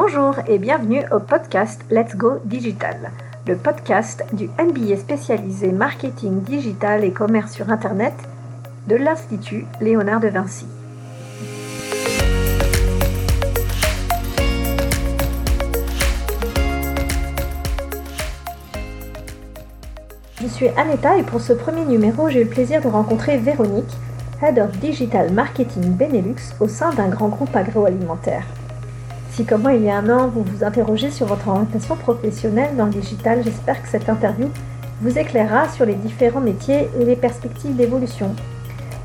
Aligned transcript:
Bonjour 0.00 0.36
et 0.46 0.58
bienvenue 0.58 1.02
au 1.10 1.18
podcast 1.18 1.80
Let's 1.90 2.14
Go 2.14 2.34
Digital, 2.44 3.10
le 3.48 3.56
podcast 3.56 4.24
du 4.32 4.48
MBA 4.56 4.96
spécialisé 4.96 5.72
marketing 5.72 6.40
digital 6.42 7.02
et 7.02 7.10
commerce 7.10 7.52
sur 7.52 7.68
Internet 7.68 8.14
de 8.86 8.94
l'Institut 8.94 9.66
Léonard 9.80 10.20
de 10.20 10.28
Vinci. 10.28 10.66
Je 20.40 20.46
suis 20.46 20.68
Aneta 20.76 21.18
et 21.18 21.24
pour 21.24 21.40
ce 21.40 21.52
premier 21.52 21.84
numéro, 21.84 22.28
j'ai 22.28 22.42
eu 22.42 22.44
le 22.44 22.50
plaisir 22.50 22.80
de 22.80 22.86
rencontrer 22.86 23.36
Véronique, 23.38 23.96
Head 24.40 24.60
of 24.60 24.78
Digital 24.78 25.32
Marketing 25.32 25.96
Benelux 25.96 26.54
au 26.60 26.68
sein 26.68 26.92
d'un 26.92 27.08
grand 27.08 27.30
groupe 27.30 27.56
agroalimentaire. 27.56 28.44
Si 29.38 29.44
comme 29.44 29.62
moi 29.62 29.74
il 29.74 29.84
y 29.84 29.88
a 29.88 29.98
un 29.98 30.10
an, 30.10 30.26
vous 30.26 30.42
vous 30.42 30.64
interrogez 30.64 31.12
sur 31.12 31.26
votre 31.26 31.46
orientation 31.46 31.94
professionnelle 31.94 32.74
dans 32.76 32.86
le 32.86 32.90
digital, 32.90 33.40
j'espère 33.44 33.80
que 33.80 33.88
cette 33.88 34.08
interview 34.08 34.48
vous 35.00 35.16
éclairera 35.16 35.68
sur 35.68 35.86
les 35.86 35.94
différents 35.94 36.40
métiers 36.40 36.88
et 36.98 37.04
les 37.04 37.14
perspectives 37.14 37.76
d'évolution. 37.76 38.34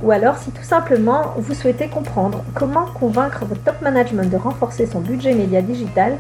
Ou 0.02 0.10
alors 0.10 0.38
si 0.38 0.50
tout 0.50 0.64
simplement 0.64 1.36
vous 1.38 1.54
souhaitez 1.54 1.88
comprendre 1.88 2.44
comment 2.56 2.88
convaincre 3.00 3.46
votre 3.46 3.62
top 3.62 3.80
management 3.84 4.28
de 4.28 4.38
renforcer 4.38 4.88
son 4.88 5.02
budget 5.02 5.36
média 5.36 5.62
digital, 5.62 6.18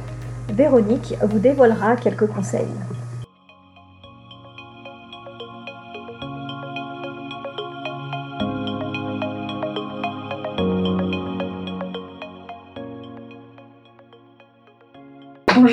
Véronique 0.53 1.15
vous 1.23 1.39
dévoilera 1.39 1.95
quelques 1.95 2.27
conseils. 2.27 2.67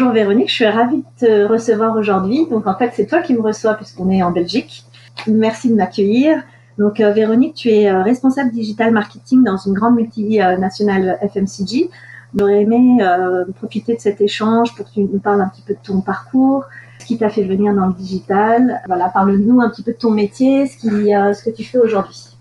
Bonjour 0.01 0.15
Véronique, 0.15 0.49
je 0.49 0.55
suis 0.55 0.67
ravie 0.67 1.05
de 1.21 1.27
te 1.27 1.45
recevoir 1.45 1.95
aujourd'hui. 1.95 2.47
Donc 2.51 2.67
en 2.67 2.75
fait, 2.75 2.93
c'est 2.95 3.05
toi 3.05 3.21
qui 3.21 3.35
me 3.35 3.43
reçois 3.43 3.75
puisqu'on 3.75 4.09
est 4.09 4.23
en 4.23 4.31
Belgique. 4.31 4.87
Merci 5.27 5.69
de 5.69 5.75
m'accueillir. 5.75 6.43
Donc 6.79 7.01
euh, 7.01 7.13
Véronique, 7.13 7.53
tu 7.53 7.69
es 7.69 7.91
euh, 7.91 8.03
responsable 8.03 8.51
digital 8.51 8.95
marketing 8.95 9.45
dans 9.45 9.59
une 9.59 9.75
grande 9.75 9.97
multinationale 9.97 11.19
FMCG. 11.21 11.91
J'aurais 12.35 12.63
aimé 12.63 13.01
euh, 13.03 13.45
profiter 13.57 13.95
de 13.95 14.01
cet 14.01 14.23
échange 14.23 14.75
pour 14.75 14.87
que 14.87 14.93
tu 14.93 15.01
nous 15.01 15.19
parles 15.19 15.43
un 15.43 15.49
petit 15.51 15.61
peu 15.61 15.75
de 15.75 15.81
ton 15.85 16.01
parcours, 16.01 16.65
ce 16.99 17.05
qui 17.05 17.19
t'a 17.19 17.29
fait 17.29 17.45
venir 17.45 17.75
dans 17.75 17.89
le 17.89 17.93
digital. 17.93 18.81
Voilà, 18.87 19.11
parle-nous 19.11 19.61
un 19.61 19.69
petit 19.69 19.83
peu 19.83 19.93
de 19.93 19.99
ton 19.99 20.13
métier, 20.13 20.67
ce, 20.67 20.79
qui, 20.79 20.89
ce 20.89 21.45
que 21.45 21.55
tu 21.55 21.63
fais 21.63 21.77
aujourd'hui. 21.77 22.39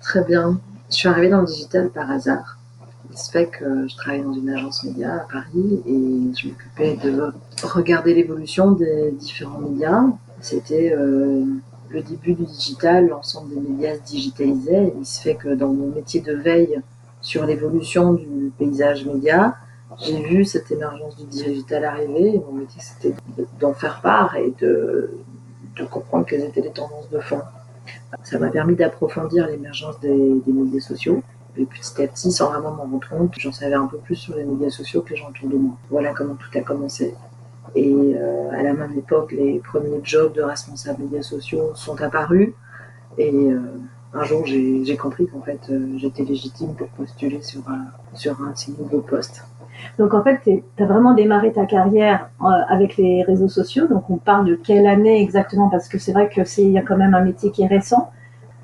Très 0.00 0.24
bien. 0.24 0.58
Je 0.90 0.96
suis 0.96 1.08
arrivée 1.08 1.28
dans 1.28 1.42
le 1.42 1.46
digital 1.46 1.90
par 1.90 2.10
hasard. 2.10 2.55
Il 3.16 3.18
se 3.18 3.30
fait 3.30 3.46
que 3.46 3.88
je 3.88 3.96
travaillais 3.96 4.22
dans 4.22 4.34
une 4.34 4.50
agence 4.50 4.84
média 4.84 5.14
à 5.14 5.20
Paris 5.20 5.82
et 5.86 6.36
je 6.36 6.48
m'occupais 6.48 6.98
de 7.02 7.32
regarder 7.62 8.12
l'évolution 8.12 8.72
des 8.72 9.10
différents 9.12 9.58
médias. 9.58 10.04
C'était 10.42 10.92
euh, 10.92 11.42
le 11.88 12.02
début 12.02 12.34
du 12.34 12.44
digital, 12.44 13.08
l'ensemble 13.08 13.54
des 13.54 13.60
médias 13.70 13.94
se 13.96 14.02
digitalisaient. 14.02 14.92
Il 14.98 15.06
se 15.06 15.22
fait 15.22 15.34
que 15.34 15.48
dans 15.54 15.72
mon 15.72 15.86
métier 15.94 16.20
de 16.20 16.34
veille 16.34 16.78
sur 17.22 17.46
l'évolution 17.46 18.12
du 18.12 18.52
paysage 18.58 19.06
média, 19.06 19.56
j'ai 19.98 20.22
vu 20.22 20.44
cette 20.44 20.70
émergence 20.70 21.16
du 21.16 21.24
digital 21.24 21.86
arriver 21.86 22.38
mon 22.46 22.52
métier 22.52 22.82
c'était 22.82 23.14
d'en 23.58 23.72
faire 23.72 24.02
part 24.02 24.36
et 24.36 24.52
de, 24.60 25.10
comprendre 25.90 26.26
quelles 26.26 26.44
étaient 26.44 26.60
les 26.60 26.70
tendances 26.70 27.08
de 27.10 27.20
fond. 27.20 27.40
Ça 28.24 28.38
m'a 28.38 28.50
permis 28.50 28.76
d'approfondir 28.76 29.46
l'émergence 29.46 29.98
des 30.00 30.42
médias 30.46 30.80
sociaux 30.80 31.22
et 31.58 31.64
petit 31.64 32.02
à 32.02 32.06
petit, 32.06 32.30
sans 32.32 32.50
vraiment 32.50 32.70
m'en 32.70 32.84
rendre 32.84 33.08
compte, 33.08 33.34
j'en 33.38 33.52
savais 33.52 33.74
un 33.74 33.86
peu 33.86 33.98
plus 33.98 34.16
sur 34.16 34.36
les 34.36 34.44
médias 34.44 34.70
sociaux 34.70 35.02
que 35.02 35.10
les 35.10 35.16
gens 35.16 35.28
autour 35.28 35.48
de 35.48 35.56
moi. 35.56 35.76
Voilà 35.90 36.12
comment 36.12 36.34
tout 36.34 36.56
a 36.56 36.60
commencé. 36.60 37.14
Et 37.74 37.92
euh, 37.94 38.50
à 38.52 38.62
la 38.62 38.72
même 38.72 38.92
époque, 38.96 39.32
les 39.32 39.58
premiers 39.58 40.00
jobs 40.02 40.32
de 40.32 40.42
responsables 40.42 41.02
médias 41.02 41.22
sociaux 41.22 41.72
sont 41.74 42.00
apparus. 42.00 42.52
Et 43.18 43.32
euh, 43.32 43.60
un 44.14 44.24
jour, 44.24 44.46
j'ai 44.46 44.96
compris 44.96 45.26
qu'en 45.26 45.40
fait, 45.40 45.60
euh, 45.70 45.94
j'étais 45.96 46.24
légitime 46.24 46.74
pour 46.74 46.88
postuler 46.88 47.42
sur, 47.42 47.62
sur 48.14 48.40
un 48.40 48.52
de 48.52 48.56
ces 48.56 48.72
nouveaux 48.72 49.00
postes. 49.00 49.44
Donc 49.98 50.14
en 50.14 50.22
fait, 50.22 50.40
tu 50.44 50.82
as 50.82 50.86
vraiment 50.86 51.12
démarré 51.12 51.52
ta 51.52 51.66
carrière 51.66 52.30
avec 52.68 52.96
les 52.96 53.22
réseaux 53.24 53.48
sociaux. 53.48 53.86
Donc 53.86 54.08
on 54.08 54.16
parle 54.16 54.46
de 54.46 54.54
quelle 54.54 54.86
année 54.86 55.20
exactement? 55.20 55.68
Parce 55.68 55.88
que 55.88 55.98
c'est 55.98 56.12
vrai 56.12 56.30
que 56.34 56.44
c'est 56.44 56.72
quand 56.88 56.96
même 56.96 57.14
un 57.14 57.22
métier 57.22 57.50
qui 57.50 57.62
est 57.62 57.66
récent 57.66 58.10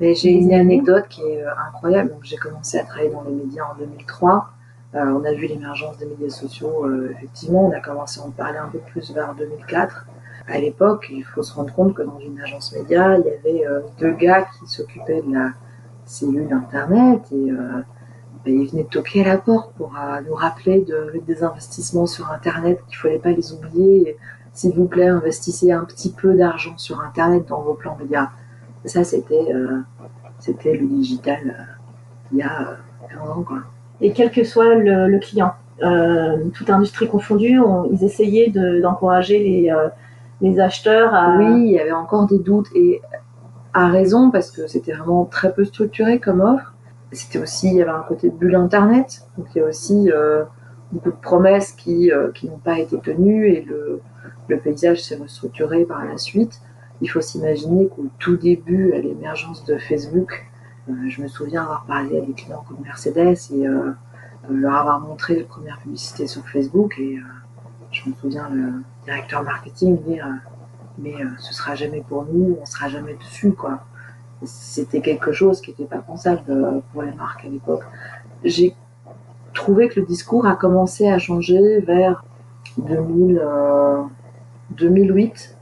j'ai 0.02 0.30
une 0.30 0.52
anecdote 0.52 1.04
qui 1.08 1.22
est 1.22 1.42
euh, 1.42 1.50
incroyable. 1.68 2.16
j'ai 2.22 2.36
commencé 2.36 2.78
à 2.78 2.84
travailler 2.84 3.10
dans 3.10 3.22
les 3.22 3.32
médias 3.32 3.64
en 3.72 3.78
2003. 3.78 4.48
Euh, 4.94 4.98
on 5.04 5.24
a 5.24 5.32
vu 5.32 5.46
l'émergence 5.46 5.96
des 5.98 6.06
médias 6.06 6.28
sociaux, 6.28 6.84
euh, 6.84 7.12
effectivement. 7.12 7.66
On 7.66 7.72
a 7.72 7.80
commencé 7.80 8.20
à 8.20 8.24
en 8.24 8.30
parler 8.30 8.58
un 8.58 8.68
peu 8.68 8.78
plus 8.78 9.12
vers 9.12 9.34
2004. 9.34 10.06
À 10.48 10.58
l'époque, 10.58 11.06
il 11.10 11.22
faut 11.22 11.42
se 11.42 11.54
rendre 11.54 11.72
compte 11.72 11.94
que 11.94 12.02
dans 12.02 12.18
une 12.18 12.40
agence 12.40 12.74
média, 12.74 13.16
il 13.16 13.24
y 13.24 13.64
avait 13.64 13.82
deux 14.00 14.10
gars 14.10 14.42
qui 14.42 14.66
s'occupaient 14.66 15.22
de 15.22 15.32
la 15.32 15.50
cellule 16.04 16.52
Internet 16.52 17.20
et 17.30 17.52
ben, 18.44 18.60
ils 18.60 18.68
venaient 18.68 18.88
toquer 18.90 19.24
à 19.24 19.28
la 19.28 19.38
porte 19.38 19.72
pour 19.74 19.94
nous 20.26 20.34
rappeler 20.34 20.80
de 20.80 21.12
des 21.24 21.44
investissements 21.44 22.06
sur 22.06 22.28
Internet, 22.32 22.80
qu'il 22.88 22.96
ne 22.98 23.02
fallait 23.02 23.18
pas 23.20 23.30
les 23.30 23.52
oublier. 23.52 24.16
S'il 24.52 24.74
vous 24.74 24.86
plaît, 24.86 25.06
investissez 25.06 25.70
un 25.70 25.84
petit 25.84 26.10
peu 26.10 26.34
d'argent 26.34 26.76
sur 26.76 27.00
Internet 27.00 27.46
dans 27.46 27.62
vos 27.62 27.74
plans 27.74 27.96
médias. 27.96 28.30
Ça, 28.84 29.04
c'était 29.04 29.52
euh, 29.54 29.78
c'était 30.38 30.76
le 30.76 30.86
digital 30.86 31.40
euh, 31.46 31.62
il 32.32 32.38
y 32.38 32.42
a 32.42 32.78
15 33.08 33.18
euh, 33.18 33.30
ans. 33.30 33.42
Quoi. 33.42 33.58
Et 34.00 34.12
quel 34.12 34.30
que 34.30 34.42
soit 34.44 34.74
le, 34.74 35.18
client, 35.18 35.52
toute 36.54 36.70
industrie 36.70 37.08
confondue, 37.08 37.60
ils 37.92 38.04
essayaient 38.04 38.50
d'encourager 38.50 39.38
les, 39.38 39.72
les 40.40 40.58
acheteurs 40.58 41.14
à... 41.14 41.36
Oui, 41.36 41.66
il 41.66 41.72
y 41.72 41.78
avait 41.78 41.92
encore 41.92 42.26
des 42.26 42.40
doutes 42.40 42.66
et 42.74 43.00
à 43.74 43.88
raison 43.88 44.32
parce 44.32 44.50
que 44.50 44.66
c'était 44.66 44.92
vraiment 44.92 45.24
très 45.24 45.52
peu 45.52 45.64
structuré 45.64 46.18
comme 46.18 46.40
offre. 46.40 46.74
C'était 47.12 47.38
aussi, 47.38 47.68
il 47.68 47.74
y 47.74 47.82
avait 47.82 47.92
un 47.92 48.04
côté 48.08 48.28
bulle 48.30 48.56
Internet, 48.56 49.24
donc 49.38 49.46
il 49.54 49.58
y 49.58 49.60
a 49.62 49.68
aussi 49.68 50.10
beaucoup 50.90 51.10
de 51.10 51.22
promesses 51.22 51.70
qui, 51.72 52.10
qui 52.34 52.48
n'ont 52.48 52.58
pas 52.58 52.80
été 52.80 52.98
tenues 52.98 53.50
et 53.50 53.62
le, 53.62 54.00
le 54.48 54.58
paysage 54.58 55.02
s'est 55.02 55.16
restructuré 55.16 55.84
par 55.84 56.04
la 56.04 56.18
suite. 56.18 56.60
Il 57.02 57.08
faut 57.08 57.20
s'imaginer 57.20 57.88
qu'au 57.88 58.06
tout 58.20 58.36
début, 58.36 58.92
à 58.92 58.98
l'émergence 58.98 59.64
de 59.64 59.76
Facebook, 59.76 60.46
euh, 60.88 60.92
je 61.08 61.20
me 61.20 61.26
souviens 61.26 61.62
avoir 61.62 61.84
parlé 61.84 62.16
à 62.16 62.20
des 62.20 62.32
clients 62.32 62.64
comme 62.68 62.78
Mercedes 62.84 63.36
et 63.52 63.66
euh, 63.66 63.90
leur 64.48 64.76
avoir 64.76 65.00
montré 65.00 65.34
les 65.34 65.42
premières 65.42 65.80
publicités 65.80 66.28
sur 66.28 66.48
Facebook. 66.48 66.94
Et 67.00 67.16
euh, 67.16 67.22
je 67.90 68.08
me 68.08 68.14
souviens 68.14 68.48
le 68.50 68.84
directeur 69.04 69.42
marketing 69.42 70.00
dire 70.02 70.28
Mais 70.96 71.14
ce 71.38 71.52
sera 71.52 71.74
jamais 71.74 72.04
pour 72.08 72.24
nous, 72.24 72.56
on 72.62 72.66
sera 72.66 72.88
jamais 72.88 73.14
dessus. 73.14 73.52
quoi. 73.52 73.80
C'était 74.44 75.00
quelque 75.00 75.32
chose 75.32 75.60
qui 75.60 75.70
n'était 75.70 75.86
pas 75.86 75.98
pensable 75.98 76.82
pour 76.92 77.02
les 77.02 77.12
marques 77.14 77.44
à 77.44 77.48
l'époque. 77.48 77.82
J'ai 78.44 78.76
trouvé 79.54 79.88
que 79.88 79.98
le 79.98 80.06
discours 80.06 80.46
a 80.46 80.54
commencé 80.54 81.08
à 81.08 81.18
changer 81.18 81.80
vers 81.80 82.24
2000, 82.78 83.42
2008 84.70 85.56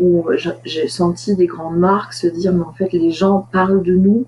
où 0.00 0.24
j'ai 0.64 0.88
senti 0.88 1.36
des 1.36 1.46
grandes 1.46 1.78
marques 1.78 2.12
se 2.12 2.26
dire 2.26 2.52
mais 2.52 2.64
en 2.64 2.72
fait 2.72 2.92
les 2.92 3.10
gens 3.10 3.46
parlent 3.52 3.82
de 3.82 3.94
nous 3.94 4.26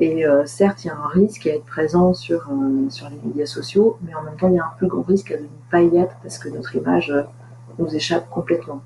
et 0.00 0.26
euh, 0.26 0.44
certes 0.46 0.84
il 0.84 0.88
y 0.88 0.90
a 0.90 0.96
un 0.96 1.08
risque 1.08 1.46
à 1.46 1.50
être 1.50 1.64
présent 1.64 2.14
sur, 2.14 2.48
euh, 2.50 2.88
sur 2.88 3.08
les 3.08 3.18
médias 3.24 3.46
sociaux 3.46 3.98
mais 4.02 4.14
en 4.14 4.22
même 4.22 4.36
temps 4.36 4.48
il 4.48 4.54
y 4.54 4.58
a 4.58 4.64
un 4.64 4.76
plus 4.76 4.88
grand 4.88 5.02
risque 5.02 5.32
à 5.32 5.36
ne 5.36 5.46
pas 5.70 5.80
y 5.82 5.96
être 5.96 6.14
parce 6.22 6.38
que 6.38 6.48
notre 6.48 6.74
image 6.76 7.10
euh, 7.10 7.22
nous 7.78 7.94
échappe 7.94 8.28
complètement. 8.28 8.82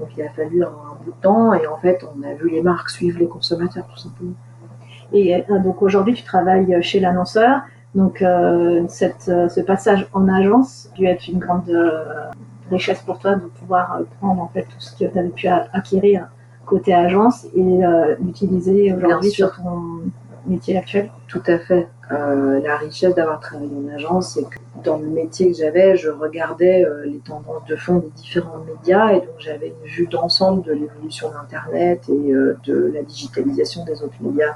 Donc 0.00 0.08
il 0.16 0.22
a 0.22 0.30
fallu 0.30 0.64
un, 0.64 0.68
bout 1.04 1.12
de 1.12 1.22
temps 1.22 1.54
et 1.54 1.66
en 1.66 1.76
fait 1.78 2.04
on 2.16 2.22
a 2.22 2.34
vu 2.34 2.50
les 2.50 2.60
marques 2.60 2.90
suivre 2.90 3.18
les 3.18 3.28
consommateurs 3.28 3.86
tout 3.86 3.98
simplement. 3.98 4.34
Et 5.12 5.44
donc 5.64 5.80
aujourd'hui 5.80 6.14
tu 6.14 6.24
travailles 6.24 6.82
chez 6.82 6.98
l'annonceur. 6.98 7.60
Donc 7.94 8.24
cette, 8.88 9.22
ce 9.22 9.60
passage 9.60 10.08
en 10.12 10.28
agence 10.28 10.90
a 10.92 10.96
dû 10.96 11.06
être 11.06 11.28
une 11.28 11.38
grande 11.38 11.70
richesse 12.70 13.00
pour 13.00 13.18
toi 13.18 13.34
de 13.34 13.46
pouvoir 13.46 13.96
euh, 13.96 14.04
prendre 14.20 14.42
en 14.42 14.48
fait 14.48 14.62
tout 14.62 14.80
ce 14.80 14.92
que 14.92 15.10
tu 15.10 15.18
avais 15.18 15.28
pu 15.28 15.48
acquérir 15.48 16.28
côté 16.64 16.92
agence 16.92 17.46
et 17.54 17.84
euh, 17.84 18.16
l'utiliser 18.20 18.92
aujourd'hui 18.92 19.30
sur 19.30 19.54
ton 19.54 20.00
métier 20.46 20.76
actuel 20.76 21.10
Tout 21.28 21.42
à 21.46 21.58
fait. 21.58 21.88
Euh, 22.12 22.60
la 22.60 22.76
richesse 22.76 23.14
d'avoir 23.14 23.40
travaillé 23.40 23.72
en 23.76 23.94
agence, 23.94 24.34
c'est 24.34 24.48
que 24.48 24.58
dans 24.84 24.96
le 24.96 25.06
métier 25.06 25.50
que 25.50 25.56
j'avais, 25.56 25.96
je 25.96 26.08
regardais 26.08 26.84
les 27.04 27.18
tendances 27.18 27.64
de 27.66 27.74
fond 27.74 27.96
des 27.96 28.10
différents 28.10 28.58
médias 28.58 29.12
et 29.12 29.20
donc 29.20 29.34
j'avais 29.38 29.68
une 29.68 29.88
vue 29.88 30.06
d'ensemble 30.06 30.62
de 30.62 30.72
l'évolution 30.72 31.30
d'Internet 31.30 32.08
et 32.08 32.32
de 32.32 32.92
la 32.94 33.02
digitalisation 33.02 33.84
des 33.84 34.02
autres 34.02 34.20
médias 34.20 34.54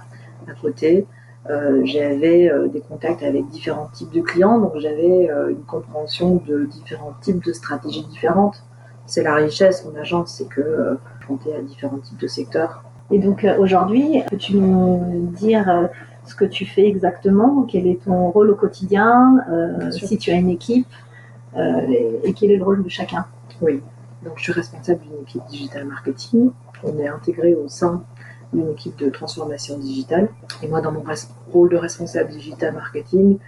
à 0.48 0.52
côté. 0.60 1.06
Euh, 1.48 1.80
j'avais 1.84 2.50
euh, 2.50 2.68
des 2.68 2.80
contacts 2.80 3.22
avec 3.22 3.48
différents 3.48 3.88
types 3.92 4.12
de 4.12 4.20
clients, 4.20 4.58
donc 4.58 4.72
j'avais 4.76 5.30
euh, 5.30 5.48
une 5.48 5.62
compréhension 5.62 6.36
de 6.46 6.66
différents 6.66 7.14
types 7.22 7.42
de 7.42 7.52
stratégies 7.52 8.04
différentes. 8.04 8.62
C'est 9.06 9.22
la 9.22 9.34
richesse 9.34 9.86
en 9.90 9.98
agence, 9.98 10.34
c'est 10.34 10.48
que 10.48 10.98
confronté 11.18 11.54
à 11.54 11.62
différents 11.62 11.98
types 11.98 12.20
de 12.20 12.26
secteurs. 12.26 12.84
Et 13.10 13.18
donc 13.18 13.44
aujourd'hui, 13.58 14.22
peux-tu 14.30 14.54
nous 14.54 15.32
dire 15.32 15.88
ce 16.26 16.36
que 16.36 16.44
tu 16.44 16.64
fais 16.64 16.86
exactement? 16.86 17.66
Quel 17.68 17.88
est 17.88 18.04
ton 18.04 18.30
rôle 18.30 18.50
au 18.50 18.54
quotidien? 18.54 19.38
Si 19.90 20.16
tu 20.16 20.30
as 20.30 20.34
une 20.34 20.50
équipe 20.50 20.86
et 21.56 22.32
quel 22.34 22.52
est 22.52 22.56
le 22.56 22.62
rôle 22.62 22.84
de 22.84 22.88
chacun? 22.88 23.24
Oui, 23.60 23.82
donc 24.22 24.34
je 24.36 24.44
suis 24.44 24.52
responsable 24.52 25.00
d'une 25.00 25.22
équipe 25.22 25.42
digital 25.50 25.86
marketing. 25.86 26.52
On 26.84 26.96
est 27.00 27.08
intégré 27.08 27.56
au 27.56 27.66
sein 27.66 28.04
d'une 28.52 28.70
équipe 28.70 28.96
de 28.98 29.10
transformation 29.10 29.78
digitale. 29.78 30.28
Et 30.62 30.68
moi, 30.68 30.80
dans 30.80 30.92
mon 30.92 31.04
rôle 31.52 31.70
de 31.70 31.76
responsable 31.76 32.30
digital 32.30 32.74
marketing, 32.74 33.38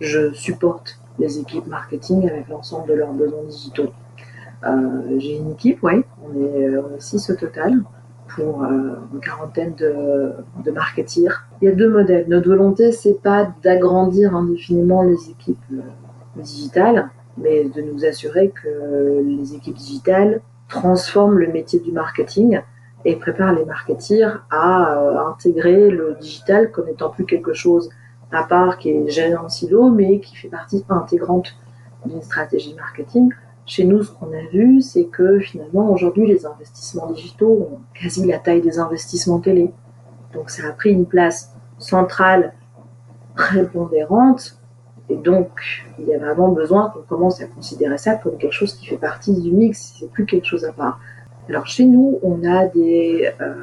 je 0.00 0.32
supporte 0.32 0.98
les 1.18 1.38
équipes 1.38 1.66
marketing 1.66 2.28
avec 2.28 2.48
l'ensemble 2.48 2.88
de 2.88 2.94
leurs 2.94 3.12
besoins 3.12 3.44
digitaux. 3.44 3.92
Euh, 4.64 5.18
j'ai 5.18 5.36
une 5.36 5.52
équipe, 5.52 5.82
oui, 5.82 6.04
on 6.22 6.40
est, 6.40 6.68
euh, 6.68 6.82
on 6.82 6.96
est 6.96 7.00
six 7.00 7.30
au 7.30 7.34
total 7.34 7.82
pour 8.28 8.62
euh, 8.62 8.94
une 9.12 9.20
quarantaine 9.20 9.74
de, 9.74 10.32
de 10.64 10.70
marketeers. 10.70 11.46
Il 11.60 11.68
y 11.68 11.68
a 11.68 11.74
deux 11.74 11.90
modèles. 11.90 12.26
Notre 12.28 12.48
volonté, 12.48 12.92
c'est 12.92 13.20
pas 13.20 13.52
d'agrandir 13.62 14.34
indéfiniment 14.34 15.02
les 15.02 15.30
équipes 15.30 15.58
digitales, 16.36 17.10
mais 17.36 17.64
de 17.64 17.82
nous 17.82 18.04
assurer 18.04 18.50
que 18.50 19.22
les 19.22 19.54
équipes 19.54 19.76
digitales 19.76 20.40
transforment 20.68 21.38
le 21.38 21.48
métier 21.48 21.80
du 21.80 21.92
marketing 21.92 22.60
et 23.04 23.16
préparent 23.16 23.54
les 23.54 23.64
marketeers 23.64 24.44
à 24.50 25.28
intégrer 25.28 25.90
le 25.90 26.16
digital 26.20 26.70
comme 26.70 26.88
étant 26.88 27.10
plus 27.10 27.26
quelque 27.26 27.52
chose 27.52 27.90
à 28.32 28.44
part 28.44 28.78
qui 28.78 28.90
est 28.90 29.10
géré 29.10 29.36
en 29.36 29.48
silo, 29.48 29.90
mais 29.90 30.20
qui 30.20 30.36
fait 30.36 30.48
partie 30.48 30.84
intégrante 30.88 31.54
d'une 32.06 32.22
stratégie 32.22 32.74
marketing. 32.74 33.30
Chez 33.66 33.84
nous, 33.84 34.02
ce 34.02 34.10
qu'on 34.10 34.32
a 34.32 34.48
vu, 34.50 34.80
c'est 34.80 35.04
que 35.04 35.38
finalement, 35.38 35.92
aujourd'hui, 35.92 36.26
les 36.26 36.46
investissements 36.46 37.10
digitaux 37.10 37.68
ont 37.70 37.80
quasi 37.94 38.26
la 38.26 38.38
taille 38.38 38.60
des 38.60 38.78
investissements 38.78 39.38
télé. 39.38 39.72
Donc, 40.32 40.50
ça 40.50 40.66
a 40.66 40.72
pris 40.72 40.90
une 40.90 41.06
place 41.06 41.54
centrale 41.78 42.54
prépondérante. 43.34 44.58
Et 45.08 45.16
donc, 45.16 45.50
il 45.98 46.06
y 46.06 46.14
a 46.14 46.18
vraiment 46.18 46.48
besoin 46.48 46.90
qu'on 46.90 47.02
commence 47.02 47.40
à 47.40 47.46
considérer 47.46 47.98
ça 47.98 48.14
comme 48.14 48.38
quelque 48.38 48.52
chose 48.52 48.74
qui 48.74 48.86
fait 48.86 48.96
partie 48.96 49.38
du 49.38 49.52
mix. 49.52 49.94
C'est 49.98 50.10
plus 50.10 50.26
quelque 50.26 50.46
chose 50.46 50.64
à 50.64 50.72
part. 50.72 50.98
Alors, 51.48 51.66
chez 51.66 51.86
nous, 51.86 52.18
on 52.22 52.44
a 52.44 52.66
des, 52.66 53.30
euh, 53.40 53.54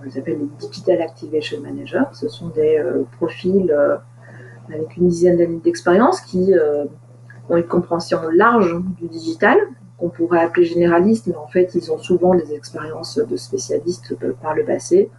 on 0.00 0.04
les 0.04 0.18
appelle 0.18 0.38
les 0.38 0.68
Digital 0.68 1.02
Activation 1.02 1.60
Managers. 1.60 2.04
Ce 2.12 2.28
sont 2.28 2.48
des 2.48 2.78
euh, 2.78 3.04
profils 3.18 3.70
euh, 3.70 3.96
avec 4.72 4.96
une 4.96 5.08
dizaine 5.08 5.36
d'années 5.36 5.60
d'expérience 5.62 6.20
qui 6.20 6.52
ont 7.48 7.56
une 7.56 7.66
compréhension 7.66 8.18
large 8.30 8.76
du 9.00 9.08
digital, 9.08 9.56
qu'on 9.96 10.10
pourrait 10.10 10.42
appeler 10.42 10.66
généraliste, 10.66 11.26
mais 11.26 11.36
en 11.36 11.46
fait, 11.46 11.74
ils 11.74 11.90
ont 11.90 11.96
souvent 11.96 12.34
des 12.34 12.52
expériences 12.52 13.18
de 13.18 13.36
spécialistes 13.36 14.14
par 14.42 14.54
le 14.54 14.64
passé, 14.64 15.10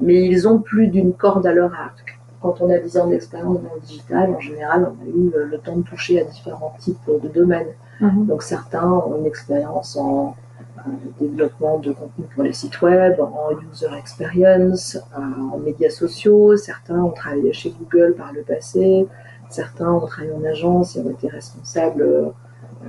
mais 0.00 0.24
ils 0.24 0.48
ont 0.48 0.58
plus 0.58 0.88
d'une 0.88 1.12
corde 1.12 1.46
à 1.46 1.52
leur 1.52 1.74
arc. 1.74 2.18
Quand 2.40 2.62
on 2.62 2.70
a 2.70 2.78
10 2.78 2.96
ans 2.96 3.06
d'expérience 3.08 3.60
dans 3.60 3.74
le 3.74 3.80
digital, 3.82 4.30
en 4.34 4.40
général, 4.40 4.90
on 4.90 5.04
a 5.04 5.06
eu 5.06 5.30
le 5.50 5.58
temps 5.58 5.76
de 5.76 5.82
toucher 5.82 6.22
à 6.22 6.24
différents 6.24 6.74
types 6.78 7.10
de 7.22 7.28
domaines. 7.28 7.74
Mhm. 8.00 8.26
Donc 8.26 8.42
certains 8.42 8.90
ont 8.90 9.18
une 9.18 9.26
expérience 9.26 9.98
en 9.98 10.34
développement 11.20 11.78
de 11.78 11.92
contenu 11.92 12.24
pour 12.34 12.42
les 12.42 12.52
sites 12.52 12.80
web, 12.82 13.20
en 13.20 13.50
user 13.72 13.88
experience, 13.98 14.98
en 15.16 15.58
médias 15.58 15.90
sociaux. 15.90 16.56
Certains 16.56 17.00
ont 17.02 17.10
travaillé 17.10 17.52
chez 17.52 17.74
Google 17.78 18.14
par 18.16 18.32
le 18.32 18.42
passé, 18.42 19.06
certains 19.48 19.90
ont 19.90 20.06
travaillé 20.06 20.32
en 20.32 20.44
agence 20.44 20.96
et 20.96 21.00
ont 21.00 21.10
été 21.10 21.28
responsables 21.28 22.02
euh, 22.02 22.30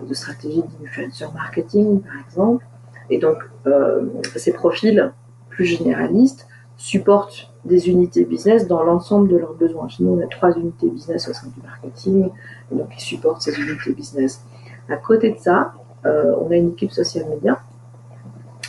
de 0.08 0.14
stratégies 0.14 0.64
d'influencer 0.80 1.26
marketing, 1.34 2.02
par 2.02 2.16
exemple. 2.28 2.66
Et 3.10 3.18
donc, 3.18 3.38
euh, 3.68 4.06
ces 4.36 4.52
profils 4.52 5.12
plus 5.50 5.66
généralistes 5.66 6.48
supportent 6.78 7.54
des 7.64 7.90
unités 7.90 8.26
business 8.26 8.68
dans 8.68 8.84
l'ensemble 8.84 9.30
de 9.30 9.38
leurs 9.38 9.54
besoins. 9.54 9.88
Chez 9.88 10.04
nous, 10.04 10.20
on 10.20 10.24
a 10.24 10.28
trois 10.28 10.52
unités 10.56 10.90
business 10.90 11.30
au 11.30 11.34
sein 11.34 11.48
du 11.48 11.62
marketing, 11.62 12.30
et 12.72 12.76
donc 12.76 12.88
ils 12.96 13.02
supportent 13.02 13.42
ces 13.42 13.56
unités 13.60 13.94
business. 13.94 14.44
À 14.90 14.98
côté 14.98 15.32
de 15.32 15.40
ça, 15.40 15.74
euh, 16.06 16.36
on 16.42 16.52
a 16.52 16.56
une 16.56 16.70
équipe 16.70 16.92
social 16.92 17.26
media 17.30 17.60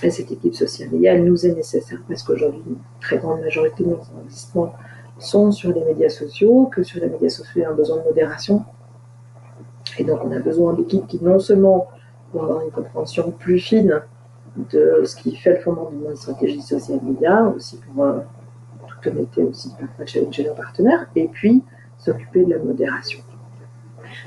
et 0.03 0.11
cette 0.11 0.31
équipe 0.31 0.55
sociale 0.55 0.91
média, 0.91 1.15
elle 1.15 1.25
nous 1.25 1.47
est 1.47 1.53
nécessaire 1.53 1.99
parce 2.09 2.23
qu'aujourd'hui, 2.23 2.63
une 2.67 2.77
très 3.01 3.19
grande 3.19 3.41
majorité 3.41 3.85
de 3.85 3.91
nos 3.91 4.01
investissements 4.21 4.75
sont 5.19 5.51
sur 5.51 5.73
les 5.73 5.85
médias 5.85 6.11
sociaux, 6.11 6.69
que 6.71 6.83
sur 6.83 7.01
les 7.01 7.09
médias 7.09 7.31
sociaux, 7.31 7.53
il 7.57 7.63
y 7.63 7.65
a 7.65 7.71
un 7.71 7.75
besoin 7.75 7.99
de 7.99 8.05
modération. 8.05 8.65
Et 9.99 10.05
donc, 10.05 10.21
on 10.25 10.31
a 10.33 10.39
besoin 10.39 10.75
d'équipes 10.75 11.07
qui, 11.07 11.23
non 11.23 11.39
seulement 11.39 11.89
vont 12.35 12.43
avoir 12.43 12.61
une 12.63 12.71
compréhension 12.71 13.31
plus 13.31 13.59
fine 13.59 14.03
de 14.57 15.03
ce 15.05 15.17
qui 15.17 15.35
fait 15.37 15.55
le 15.55 15.61
fondement 15.61 15.91
de 15.91 15.97
notre 15.97 16.19
stratégie 16.19 16.61
sociale 16.61 17.01
média, 17.03 17.45
aussi 17.45 17.79
pour 17.79 18.05
euh, 18.05 18.19
toute 18.89 19.13
honnêteté, 19.13 19.43
aussi 19.45 19.71
parfois 19.79 20.05
challenger 20.05 20.45
nos 20.45 20.55
partenaires, 20.55 21.07
et 21.15 21.29
puis 21.29 21.63
s'occuper 21.99 22.45
de 22.45 22.51
la 22.51 22.59
modération. 22.59 23.21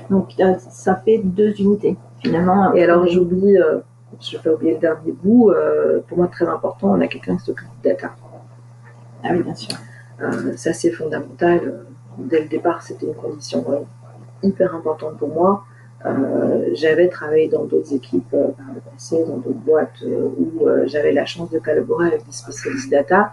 Donc, 0.08 0.32
euh, 0.40 0.54
ça 0.58 0.96
fait 0.96 1.18
deux 1.18 1.52
unités, 1.60 1.96
finalement. 2.18 2.72
Et 2.74 2.82
alors, 2.82 3.06
j'oublie. 3.06 3.56
Euh, 3.56 3.80
je 4.20 4.36
vais 4.38 4.50
oublier 4.50 4.74
le 4.74 4.78
dernier 4.78 5.12
bout, 5.12 5.50
euh, 5.50 6.00
pour 6.06 6.18
moi 6.18 6.28
très 6.28 6.46
important, 6.46 6.92
on 6.92 7.00
a 7.00 7.06
quelqu'un 7.06 7.36
qui 7.36 7.44
s'occupe 7.44 7.68
de 7.82 7.88
data. 7.88 8.10
Ah 9.24 9.28
oui, 9.32 9.42
bien 9.42 9.54
sûr. 9.54 9.76
Euh, 10.20 10.56
ça 10.56 10.72
c'est 10.72 10.90
fondamental. 10.90 11.86
Dès 12.18 12.42
le 12.42 12.48
départ, 12.48 12.82
c'était 12.82 13.06
une 13.06 13.14
condition 13.14 13.64
euh, 13.70 13.78
hyper 14.42 14.74
importante 14.74 15.16
pour 15.16 15.28
moi. 15.28 15.64
j'avais 16.72 17.08
travaillé 17.08 17.48
dans 17.48 17.64
d'autres 17.64 17.92
équipes 17.94 18.30
par 18.30 18.70
le 18.74 18.80
passé, 18.80 19.24
dans 19.26 19.36
d'autres 19.36 19.64
boîtes 19.70 20.02
où 20.02 20.66
j'avais 20.86 21.12
la 21.12 21.26
chance 21.26 21.50
de 21.50 21.58
collaborer 21.58 22.06
avec 22.06 22.24
des 22.24 22.32
spécialistes 22.32 22.90
data. 22.90 23.32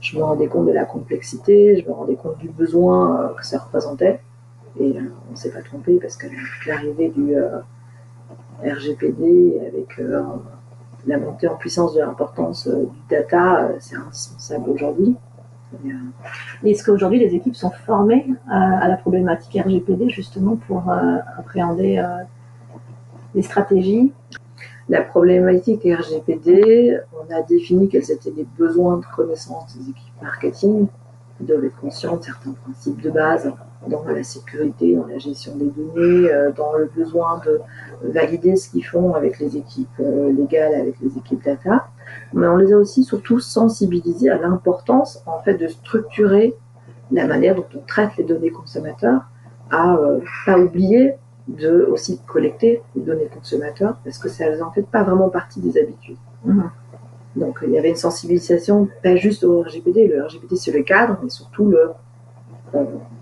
Je 0.00 0.18
me 0.18 0.22
rendais 0.22 0.46
compte 0.46 0.66
de 0.66 0.72
la 0.72 0.84
complexité, 0.84 1.80
je 1.80 1.88
me 1.88 1.94
rendais 1.94 2.16
compte 2.16 2.36
du 2.38 2.50
besoin 2.50 3.32
que 3.38 3.46
ça 3.46 3.58
représentait. 3.58 4.20
Et 4.78 4.94
on 5.28 5.32
ne 5.32 5.36
s'est 5.36 5.52
pas 5.52 5.62
trompé 5.62 5.98
parce 6.02 6.16
qu'avec 6.16 6.38
l'arrivée 6.66 7.08
du 7.08 7.34
RGPD 8.64 9.60
avec 9.66 9.98
euh, 9.98 10.22
la 11.06 11.18
montée 11.18 11.48
en 11.48 11.56
puissance 11.56 11.94
de 11.94 12.00
l'importance 12.00 12.66
euh, 12.66 12.84
du 12.84 12.98
data, 13.10 13.64
euh, 13.64 13.76
c'est 13.80 13.96
indispensable 13.96 14.70
aujourd'hui. 14.70 15.16
Est-ce 16.64 16.84
qu'aujourd'hui 16.84 17.18
les 17.18 17.34
équipes 17.34 17.56
sont 17.56 17.70
formées 17.70 18.26
à, 18.46 18.86
la 18.88 18.98
problématique 18.98 19.58
RGPD 19.58 20.10
justement 20.10 20.56
pour 20.56 20.84
appréhender 21.38 22.04
les 23.34 23.40
stratégies? 23.40 24.12
La 24.90 25.00
problématique 25.00 25.84
RGPD, 25.84 26.98
on 27.14 27.34
a 27.34 27.40
défini 27.40 27.88
quels 27.88 28.10
étaient 28.10 28.34
les 28.36 28.46
besoins 28.58 28.98
de 28.98 29.06
connaissance 29.16 29.74
des 29.78 29.88
équipes 29.88 30.12
marketing. 30.20 30.88
Ils 31.40 31.46
doivent 31.46 31.64
être 31.64 31.80
conscients 31.80 32.18
de 32.18 32.22
certains 32.22 32.52
principes 32.52 33.00
de 33.00 33.08
base 33.08 33.50
dans 33.88 34.04
la 34.04 34.22
sécurité, 34.22 34.94
dans 34.94 35.06
la 35.06 35.18
gestion 35.18 35.56
des 35.56 35.66
données, 35.66 36.30
euh, 36.30 36.52
dans 36.52 36.74
le 36.74 36.90
besoin 36.94 37.40
de 37.44 37.60
valider 38.02 38.56
ce 38.56 38.70
qu'ils 38.70 38.84
font 38.84 39.14
avec 39.14 39.38
les 39.38 39.56
équipes 39.56 39.88
euh, 40.00 40.32
légales, 40.32 40.74
avec 40.74 41.00
les 41.00 41.16
équipes 41.18 41.44
data. 41.44 41.88
Mais 42.32 42.46
on 42.46 42.56
les 42.56 42.72
a 42.72 42.76
aussi 42.76 43.04
surtout 43.04 43.40
sensibilisés 43.40 44.30
à 44.30 44.38
l'importance 44.38 45.22
en 45.26 45.40
fait 45.40 45.54
de 45.54 45.68
structurer 45.68 46.54
la 47.10 47.26
manière 47.26 47.54
dont 47.54 47.66
on 47.74 47.80
traite 47.86 48.16
les 48.16 48.24
données 48.24 48.50
consommateurs, 48.50 49.22
à 49.70 49.94
euh, 49.96 50.20
pas 50.46 50.58
oublier 50.58 51.14
de 51.48 51.86
aussi 51.90 52.20
collecter 52.26 52.82
les 52.94 53.02
données 53.02 53.28
consommateurs 53.32 53.96
parce 54.04 54.18
que 54.18 54.28
ça 54.28 54.44
en 54.64 54.70
fait 54.70 54.86
pas 54.86 55.02
vraiment 55.02 55.28
partie 55.28 55.60
des 55.60 55.78
habitudes. 55.78 56.16
Mhm. 56.44 56.70
Donc 57.36 57.58
il 57.66 57.72
y 57.72 57.78
avait 57.78 57.88
une 57.90 57.96
sensibilisation 57.96 58.88
pas 59.02 59.16
juste 59.16 59.42
au 59.44 59.62
RGPD, 59.62 60.06
le 60.06 60.24
RGPD 60.24 60.56
c'est 60.56 60.72
le 60.72 60.82
cadre, 60.82 61.18
mais 61.22 61.30
surtout 61.30 61.66
le 61.66 61.90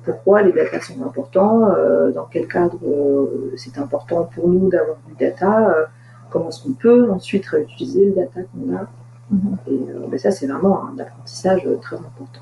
pourquoi 0.04 0.42
les 0.42 0.52
data 0.52 0.80
sont 0.80 1.02
importants, 1.02 1.70
euh, 1.70 2.12
dans 2.12 2.24
quel 2.24 2.46
cadre 2.46 2.78
euh, 2.86 3.52
c'est 3.56 3.78
important 3.78 4.28
pour 4.34 4.48
nous 4.48 4.68
d'avoir 4.68 4.96
du 5.08 5.14
data, 5.14 5.70
euh, 5.70 5.84
comment 6.30 6.48
est-ce 6.48 6.62
qu'on 6.62 6.72
peut 6.72 7.10
ensuite 7.10 7.46
réutiliser 7.46 8.06
le 8.06 8.12
data 8.12 8.40
qu'on 8.42 8.76
a. 8.76 8.86
Mhm. 9.30 9.56
Et 9.68 10.08
ben 10.08 10.18
ça, 10.18 10.30
c'est 10.30 10.46
vraiment 10.46 10.84
un 10.86 10.98
apprentissage 10.98 11.62
très 11.80 11.96
important. 11.96 12.40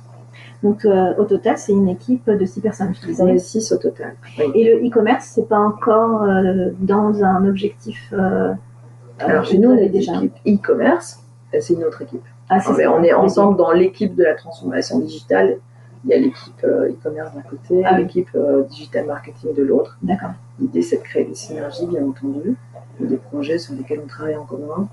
Donc, 0.63 0.87
au 1.19 1.25
total, 1.25 1.57
c'est 1.59 1.73
une 1.73 1.89
équipe 1.89 2.29
de 2.29 2.45
six 2.45 2.61
personnes. 2.61 2.93
On 3.21 3.29
est 3.29 3.39
six 3.39 3.71
au 3.73 3.77
total. 3.77 4.15
Et 4.55 4.65
le 4.65 4.87
e-commerce, 4.87 5.33
c'est 5.35 5.49
pas 5.49 5.59
encore 5.59 6.27
dans 6.81 7.23
un 7.23 7.47
objectif. 7.47 8.13
Alors, 9.21 9.45
chez 9.45 9.59
nous, 9.59 9.71
on 9.71 9.77
est 9.77 9.91
déjà? 9.91 10.13
e-commerce. 10.47 11.23
C'est 11.61 11.75
une 11.75 11.85
autre 11.85 12.03
équipe. 12.03 12.25
Ah, 12.49 12.59
on 12.69 13.03
est 13.03 13.13
ensemble 13.13 13.59
dans 13.59 13.73
l'équipe 13.73 14.17
de 14.17 14.25
la 14.25 14.35
transformation 14.35 14.99
digitale 14.99 15.59
il 16.05 16.11
y 16.11 16.15
a 16.15 16.19
l'équipe 16.19 16.65
euh, 16.65 16.91
e-commerce 16.91 17.35
d'un 17.35 17.43
côté, 17.43 17.85
ah 17.85 17.99
l'équipe 17.99 18.29
euh, 18.35 18.63
digital 18.65 19.07
marketing 19.07 19.55
de 19.55 19.63
l'autre. 19.63 19.99
D'accord. 20.03 20.31
L'idée, 20.61 20.83
c'est 20.83 20.99
de 20.99 21.03
créer 21.03 21.25
des 21.25 21.35
synergies, 21.35 21.87
bien 21.87 22.05
entendu, 22.05 22.57
des 23.01 23.17
projets 23.17 23.59
sur 23.59 23.75
lesquels 23.75 24.01
on 24.05 24.07
travaille 24.07 24.37
en 24.37 24.45
commun. 24.45 24.89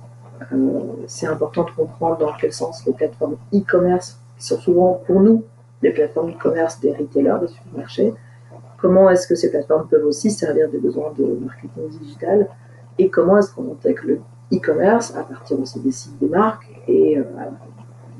Euh, 0.51 0.79
c'est 1.07 1.27
important 1.27 1.63
de 1.63 1.71
comprendre 1.71 2.17
dans 2.17 2.33
quel 2.39 2.51
sens 2.51 2.85
les 2.85 2.93
plateformes 2.93 3.37
e-commerce, 3.53 4.19
qui 4.37 4.45
sont 4.45 4.59
souvent 4.59 5.01
pour 5.05 5.21
nous 5.21 5.43
les 5.81 5.91
plateformes 5.91 6.31
e-commerce 6.31 6.79
des 6.79 6.91
retailers, 6.91 7.39
des 7.41 7.47
supermarchés, 7.47 8.13
comment 8.77 9.09
est-ce 9.09 9.27
que 9.27 9.35
ces 9.35 9.51
plateformes 9.51 9.87
peuvent 9.87 10.05
aussi 10.05 10.31
servir 10.31 10.69
des 10.69 10.77
besoins 10.77 11.13
de 11.17 11.37
marketing 11.41 11.89
digital 11.89 12.47
et 12.97 13.09
comment 13.09 13.37
est-ce 13.37 13.53
qu'on 13.53 13.71
intègre 13.71 14.03
le 14.05 14.21
e-commerce 14.53 15.15
à 15.15 15.23
partir 15.23 15.59
aussi 15.59 15.79
des 15.79 15.91
sites 15.91 16.17
des 16.19 16.27
marques 16.27 16.67
et 16.87 17.17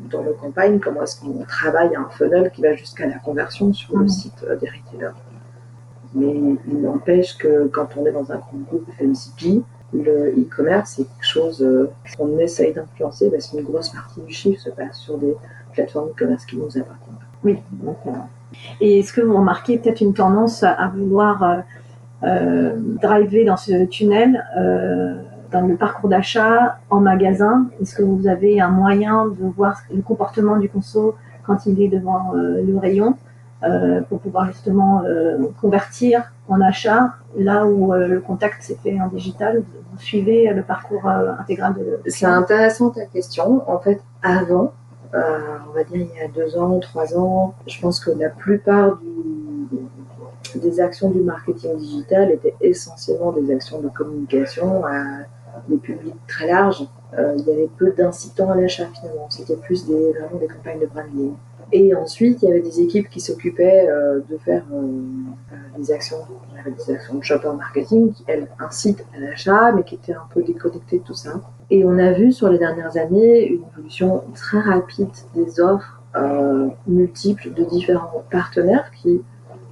dans 0.09 0.23
nos 0.23 0.33
campagnes, 0.33 0.79
comment 0.79 1.03
est-ce 1.03 1.19
qu'on 1.19 1.43
travaille 1.47 1.95
un 1.95 2.07
funnel 2.09 2.51
qui 2.53 2.61
va 2.61 2.73
jusqu'à 2.73 3.07
la 3.07 3.17
conversion 3.17 3.73
sur 3.73 3.97
le 3.97 4.03
mhm. 4.03 4.09
site 4.09 4.45
euh, 4.47 4.55
des 4.55 4.67
retailers. 4.67 5.15
Mais 6.13 6.33
il 6.67 6.81
n'empêche 6.81 7.37
que 7.37 7.67
quand 7.67 7.89
on 7.97 8.05
est 8.05 8.11
dans 8.11 8.31
un 8.31 8.37
grand 8.37 8.57
groupe 8.67 8.87
FMCG, 8.97 9.63
le 9.93 10.29
e-commerce, 10.37 10.93
c'est 10.97 11.03
quelque 11.03 11.25
chose 11.25 11.61
euh, 11.61 11.89
qu'on 12.17 12.37
essaye 12.37 12.73
d'influencer 12.73 13.29
parce 13.29 13.47
qu'une 13.47 13.63
grosse 13.63 13.89
partie 13.89 14.21
du 14.21 14.33
chiffre 14.33 14.61
se 14.61 14.69
passe 14.69 14.97
sur 14.97 15.17
des 15.17 15.35
plateformes 15.73 16.09
e-commerce 16.09 16.45
qui 16.45 16.57
nous 16.57 16.65
appartiennent. 16.77 17.15
Oui. 17.43 17.59
et 18.81 18.99
est-ce 18.99 19.13
que 19.13 19.21
vous 19.21 19.37
remarquez 19.37 19.77
peut-être 19.77 20.01
une 20.01 20.15
tendance 20.15 20.63
à 20.63 20.91
vouloir 20.95 21.43
euh, 21.43 21.57
euh, 22.23 22.73
driver 22.75 23.45
dans 23.45 23.57
ce 23.57 23.85
tunnel 23.85 24.43
dans 25.59 25.67
le 25.67 25.75
parcours 25.75 26.09
d'achat 26.09 26.79
en 26.89 26.99
magasin 26.99 27.67
Est-ce 27.81 27.95
que 27.95 28.03
vous 28.03 28.27
avez 28.27 28.59
un 28.61 28.69
moyen 28.69 29.27
de 29.27 29.45
voir 29.55 29.81
le 29.93 30.01
comportement 30.01 30.57
du 30.57 30.69
conso 30.69 31.15
quand 31.45 31.65
il 31.65 31.81
est 31.81 31.87
devant 31.87 32.33
le 32.33 32.77
rayon 32.77 33.15
pour 34.09 34.19
pouvoir 34.19 34.47
justement 34.47 35.03
convertir 35.61 36.31
en 36.47 36.59
achat 36.61 37.13
là 37.37 37.65
où 37.65 37.93
le 37.93 38.19
contact 38.19 38.63
s'est 38.63 38.77
fait 38.83 38.99
en 38.99 39.07
digital? 39.07 39.63
Suivez 39.99 40.51
le 40.53 40.61
parcours 40.61 41.07
euh, 41.07 41.33
intégral 41.39 41.73
de. 41.73 41.99
C'est 42.07 42.25
intéressant 42.25 42.89
ta 42.89 43.05
question. 43.05 43.63
En 43.69 43.79
fait, 43.79 44.01
avant, 44.21 44.73
euh, 45.13 45.39
on 45.69 45.73
va 45.73 45.83
dire 45.83 46.07
il 46.13 46.19
y 46.19 46.23
a 46.23 46.27
deux 46.27 46.57
ans, 46.57 46.79
trois 46.79 47.17
ans, 47.17 47.53
je 47.67 47.79
pense 47.79 47.99
que 47.99 48.11
la 48.11 48.29
plupart 48.29 48.99
des 50.55 50.79
actions 50.79 51.09
du 51.11 51.19
marketing 51.19 51.77
digital 51.77 52.31
étaient 52.31 52.55
essentiellement 52.61 53.31
des 53.31 53.53
actions 53.53 53.79
de 53.81 53.89
communication 53.89 54.85
à 54.85 55.25
des 55.67 55.77
publics 55.77 56.15
très 56.27 56.47
larges. 56.47 56.87
Euh, 57.17 57.35
il 57.37 57.45
y 57.45 57.51
avait 57.51 57.69
peu 57.77 57.91
d'incitants 57.91 58.51
à 58.51 58.55
l'achat 58.55 58.87
finalement. 58.93 59.27
C'était 59.29 59.55
plus 59.55 59.85
des, 59.85 60.11
vraiment 60.13 60.39
des 60.39 60.47
campagnes 60.47 60.79
de 60.79 60.87
branding. 60.87 61.33
Et 61.71 61.95
ensuite, 61.95 62.41
il 62.41 62.49
y 62.49 62.51
avait 62.51 62.61
des 62.61 62.79
équipes 62.81 63.09
qui 63.09 63.19
s'occupaient 63.19 63.87
de 64.29 64.37
faire 64.37 64.63
des 65.77 65.91
actions 65.91 66.17
des 66.71 66.93
actions 66.93 67.15
de 67.15 67.23
shopper 67.23 67.49
marketing 67.57 68.13
qui, 68.13 68.23
elles, 68.27 68.47
incitent 68.59 69.05
à 69.15 69.19
l'achat, 69.19 69.71
mais 69.71 69.83
qui 69.83 69.95
étaient 69.95 70.13
un 70.13 70.27
peu 70.33 70.43
déconnectées 70.43 70.99
de 70.99 71.03
tout 71.03 71.13
ça. 71.13 71.41
Et 71.69 71.83
on 71.85 71.97
a 71.97 72.11
vu 72.11 72.31
sur 72.31 72.49
les 72.49 72.57
dernières 72.57 72.97
années 72.97 73.47
une 73.47 73.63
évolution 73.73 74.23
très 74.33 74.59
rapide 74.59 75.09
des 75.33 75.59
offres 75.59 76.01
euh, 76.15 76.69
multiples 76.87 77.53
de 77.53 77.63
différents 77.63 78.23
partenaires 78.31 78.89
qui, 79.01 79.21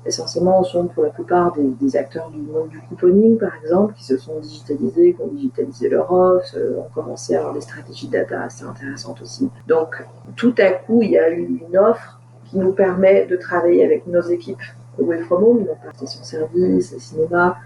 essentiellement, 0.06 0.64
sont 0.64 0.88
pour 0.88 1.04
la 1.04 1.10
plupart 1.10 1.54
des, 1.54 1.96
acteurs 1.96 2.30
du 2.30 2.40
monde 2.40 2.70
du 2.70 2.80
couponing, 2.80 3.38
par 3.38 3.52
exemple, 3.62 3.94
qui 3.94 4.04
se 4.04 4.18
sont 4.18 4.40
digitalisés, 4.40 5.14
qui 5.14 5.22
ont 5.22 5.28
digitalisé 5.28 5.90
leur 5.90 6.12
offre, 6.12 6.56
euh, 6.56 6.80
ont 6.80 6.90
commencé 6.94 7.36
à 7.36 7.40
avoir 7.40 7.54
des 7.54 7.62
stratégies 7.62 8.08
data 8.08 8.42
assez 8.42 8.64
intéressantes 8.64 9.22
aussi. 9.22 9.50
Donc, 9.68 10.04
tout 10.36 10.56
à 10.58 10.72
coup, 10.72 11.02
il 11.02 11.12
y 11.12 11.18
a 11.18 11.30
eu 11.30 11.62
une 11.70 11.78
offre 11.78 12.20
qui 12.46 12.58
nous 12.58 12.74
permet 12.74 13.26
de 13.26 13.36
travailler 13.36 13.86
avec 13.86 14.08
nos 14.08 14.22
équipes 14.22 14.62
Away 15.00 15.22
From 15.22 15.44
Home, 15.44 15.60
donc 15.66 15.78
la 15.86 15.94
station-service, 15.94 16.94
le 16.94 17.00
cinéma. 17.00 17.58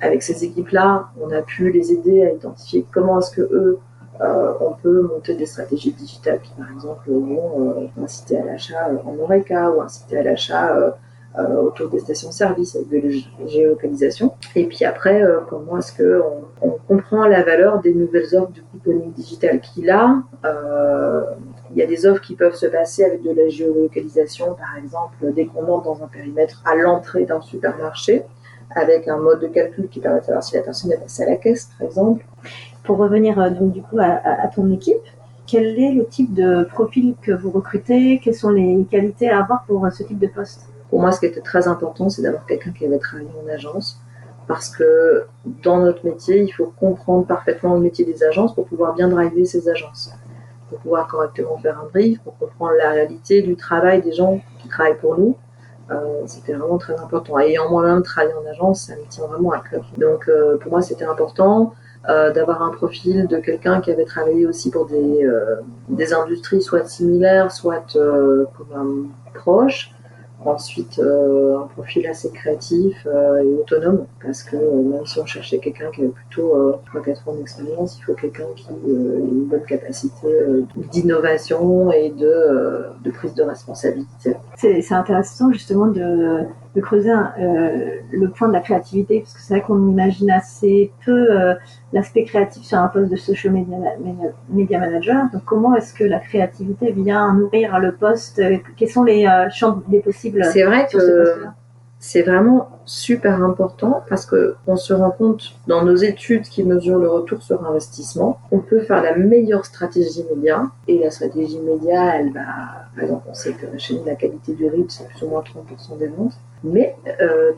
Avec 0.00 0.22
ces 0.22 0.44
équipes-là, 0.44 1.08
on 1.20 1.30
a 1.30 1.42
pu 1.42 1.70
les 1.70 1.92
aider 1.92 2.24
à 2.24 2.32
identifier 2.32 2.84
comment 2.92 3.20
est-ce 3.20 3.30
que 3.30 3.42
eux, 3.42 3.78
euh, 4.20 4.52
on 4.60 4.72
peut 4.72 5.02
monter 5.02 5.34
des 5.34 5.46
stratégies 5.46 5.92
digitales 5.92 6.40
qui, 6.40 6.52
par 6.52 6.70
exemple, 6.72 7.10
vont 7.10 7.80
euh, 7.80 8.02
inciter 8.02 8.38
à 8.38 8.44
l'achat 8.44 8.90
en 9.04 9.18
Oreca 9.18 9.70
ou 9.70 9.80
inciter 9.80 10.18
à 10.18 10.22
l'achat 10.22 10.96
euh, 11.38 11.56
autour 11.56 11.88
des 11.88 11.98
stations-service 11.98 12.76
avec 12.76 12.88
de 12.88 13.08
la 13.08 13.46
géolocalisation. 13.48 14.34
Et 14.54 14.64
puis 14.66 14.84
après, 14.84 15.22
comment 15.48 15.78
est-ce 15.78 15.96
qu'on 15.96 16.44
on 16.62 16.70
comprend 16.88 17.26
la 17.26 17.42
valeur 17.42 17.80
des 17.80 17.94
nouvelles 17.94 18.34
offres 18.34 18.52
du 18.52 18.62
couponing 18.62 19.12
digital 19.12 19.60
qui, 19.60 19.82
là, 19.82 20.22
il 21.70 21.76
y 21.76 21.82
a 21.82 21.86
des 21.86 22.06
offres 22.06 22.22
qui 22.22 22.36
peuvent 22.36 22.54
se 22.54 22.66
passer 22.66 23.04
avec 23.04 23.22
de 23.22 23.32
la 23.32 23.48
géolocalisation, 23.48 24.54
par 24.54 24.76
exemple, 24.82 25.32
dès 25.34 25.46
qu'on 25.46 25.66
entre 25.68 25.84
dans 25.84 26.02
un 26.02 26.08
périmètre 26.08 26.62
à 26.64 26.74
l'entrée 26.74 27.24
d'un 27.24 27.40
supermarché, 27.40 28.24
avec 28.74 29.08
un 29.08 29.18
mode 29.18 29.40
de 29.40 29.48
calcul 29.48 29.88
qui 29.88 30.00
permet 30.00 30.20
de 30.20 30.24
savoir 30.24 30.42
si 30.42 30.54
la 30.56 30.62
personne 30.62 30.92
est 30.92 30.98
passée 30.98 31.22
à 31.22 31.30
la 31.30 31.36
caisse, 31.36 31.70
par 31.78 31.86
exemple. 31.86 32.24
Pour 32.84 32.98
revenir 32.98 33.38
euh, 33.40 33.50
donc 33.50 33.72
du 33.72 33.82
coup 33.82 33.98
à, 33.98 34.48
ton 34.54 34.70
équipe, 34.72 35.02
quel 35.46 35.78
est 35.78 35.92
le 35.92 36.06
type 36.06 36.34
de 36.34 36.64
profil 36.64 37.14
que 37.22 37.32
vous 37.32 37.50
recrutez? 37.50 38.20
Quelles 38.22 38.34
sont 38.34 38.50
les 38.50 38.84
qualités 38.90 39.28
à 39.28 39.40
avoir 39.40 39.64
pour 39.64 39.84
euh, 39.84 39.90
ce 39.90 40.02
type 40.02 40.18
de 40.18 40.28
poste? 40.28 40.68
Pour 40.90 41.00
moi, 41.00 41.12
ce 41.12 41.20
qui 41.20 41.26
était 41.26 41.40
très 41.40 41.68
important, 41.68 42.08
c'est 42.08 42.22
d'avoir 42.22 42.46
quelqu'un 42.46 42.72
qui 42.72 42.86
avait 42.86 42.98
travaillé 42.98 43.28
en 43.44 43.48
agence, 43.52 44.00
parce 44.46 44.68
que 44.68 45.26
dans 45.62 45.78
notre 45.78 46.04
métier, 46.04 46.42
il 46.42 46.50
faut 46.50 46.72
comprendre 46.78 47.26
parfaitement 47.26 47.74
le 47.74 47.80
métier 47.80 48.04
des 48.04 48.22
agences 48.22 48.54
pour 48.54 48.66
pouvoir 48.66 48.94
bien 48.94 49.08
driver 49.08 49.44
ces 49.44 49.68
agences 49.68 50.12
pour 50.68 50.78
pouvoir 50.78 51.06
correctement 51.06 51.56
faire 51.58 51.78
un 51.78 51.86
brief, 51.86 52.20
pour 52.20 52.36
comprendre 52.38 52.74
la 52.78 52.90
réalité 52.90 53.42
du 53.42 53.56
travail 53.56 54.02
des 54.02 54.12
gens 54.12 54.40
qui 54.60 54.68
travaillent 54.68 54.98
pour 54.98 55.18
nous. 55.18 55.36
Euh, 55.90 56.22
c'était 56.26 56.52
vraiment 56.54 56.78
très 56.78 56.98
important. 56.98 57.38
Ayant 57.38 57.70
moi-même 57.70 58.02
travaillé 58.02 58.34
en 58.34 58.50
agence, 58.50 58.86
ça 58.86 58.96
me 58.96 59.08
tient 59.08 59.26
vraiment 59.26 59.52
à 59.52 59.60
cœur. 59.60 59.84
Donc 59.98 60.28
euh, 60.28 60.58
pour 60.58 60.72
moi, 60.72 60.82
c'était 60.82 61.04
important 61.04 61.74
euh, 62.08 62.32
d'avoir 62.32 62.62
un 62.62 62.70
profil 62.70 63.28
de 63.28 63.38
quelqu'un 63.38 63.80
qui 63.80 63.92
avait 63.92 64.04
travaillé 64.04 64.46
aussi 64.46 64.70
pour 64.70 64.86
des, 64.86 65.28
des 65.88 66.12
industries 66.12 66.62
soit 66.62 66.84
similaires, 66.88 67.52
soit 67.52 67.92
comme 67.94 68.72
un 68.74 69.34
proche, 69.34 69.92
Ensuite, 70.46 71.00
euh, 71.00 71.58
un 71.58 71.66
profil 71.66 72.06
assez 72.06 72.30
créatif 72.30 73.04
euh, 73.06 73.42
et 73.42 73.52
autonome, 73.54 74.06
parce 74.24 74.44
que 74.44 74.54
euh, 74.54 74.82
même 74.82 75.04
si 75.04 75.18
on 75.18 75.26
cherchait 75.26 75.58
quelqu'un 75.58 75.90
qui 75.90 76.02
avait 76.02 76.10
plutôt 76.10 76.78
3-4 76.94 77.28
ans 77.28 77.34
d'expérience, 77.34 77.98
il 77.98 78.02
faut 78.04 78.14
quelqu'un 78.14 78.46
qui 78.54 78.68
ait 78.68 78.86
une 78.86 79.46
bonne 79.46 79.64
capacité 79.64 80.28
d'innovation 80.92 81.90
et 81.90 82.10
de, 82.10 82.92
de, 83.02 83.10
prise 83.10 83.34
de 83.34 83.42
responsabilité. 83.42 84.36
C'est 84.56 84.92
intéressant 84.92 85.50
justement 85.50 85.88
de, 85.88 86.44
de 86.76 86.80
creuser 86.80 87.12
le 88.12 88.28
point 88.28 88.46
de 88.46 88.52
la 88.52 88.60
créativité, 88.60 89.20
parce 89.20 89.34
que 89.34 89.40
c'est 89.40 89.54
vrai 89.54 89.62
qu'on 89.62 89.88
imagine 89.88 90.30
assez 90.30 90.92
peu 91.04 91.26
l'aspect 91.92 92.24
créatif 92.24 92.62
sur 92.62 92.78
un 92.78 92.88
poste 92.88 93.10
de 93.10 93.16
social 93.16 93.54
media, 93.54 93.76
media 94.50 94.78
manager. 94.78 95.24
Donc 95.32 95.42
comment 95.44 95.74
est-ce 95.74 95.92
que 95.94 96.04
la 96.04 96.20
créativité 96.20 96.92
vient 96.92 97.34
nourrir 97.34 97.78
le 97.80 97.92
poste? 97.92 98.42
Quels 98.76 98.90
sont 98.90 99.04
les 99.04 99.26
champs 99.50 99.82
des 99.88 100.00
possibles 100.00 100.44
c'est 100.44 100.64
vrai 100.64 100.86
que 100.92 100.98
c'est 102.06 102.22
vraiment 102.22 102.68
super 102.84 103.42
important 103.42 104.04
parce 104.08 104.26
que 104.26 104.54
on 104.68 104.76
se 104.76 104.94
rend 104.94 105.10
compte 105.10 105.56
dans 105.66 105.82
nos 105.82 105.96
études 105.96 106.44
qui 106.44 106.62
mesurent 106.62 107.00
le 107.00 107.10
retour 107.10 107.42
sur 107.42 107.66
investissement, 107.66 108.38
on 108.52 108.60
peut 108.60 108.78
faire 108.82 109.02
la 109.02 109.16
meilleure 109.16 109.64
stratégie 109.64 110.24
média 110.32 110.70
et 110.86 111.00
la 111.00 111.10
stratégie 111.10 111.58
média, 111.58 112.14
elle 112.14 112.32
va, 112.32 112.46
par 112.94 113.02
exemple, 113.02 113.26
on 113.28 113.34
sait 113.34 113.54
que 113.54 113.66
la 114.06 114.14
qualité 114.14 114.52
du 114.54 114.68
reach 114.68 114.90
c'est 114.90 115.08
plus 115.08 115.24
ou 115.24 115.30
moins 115.30 115.42
30% 115.42 115.98
des 115.98 116.06
ventes, 116.06 116.38
mais 116.62 116.94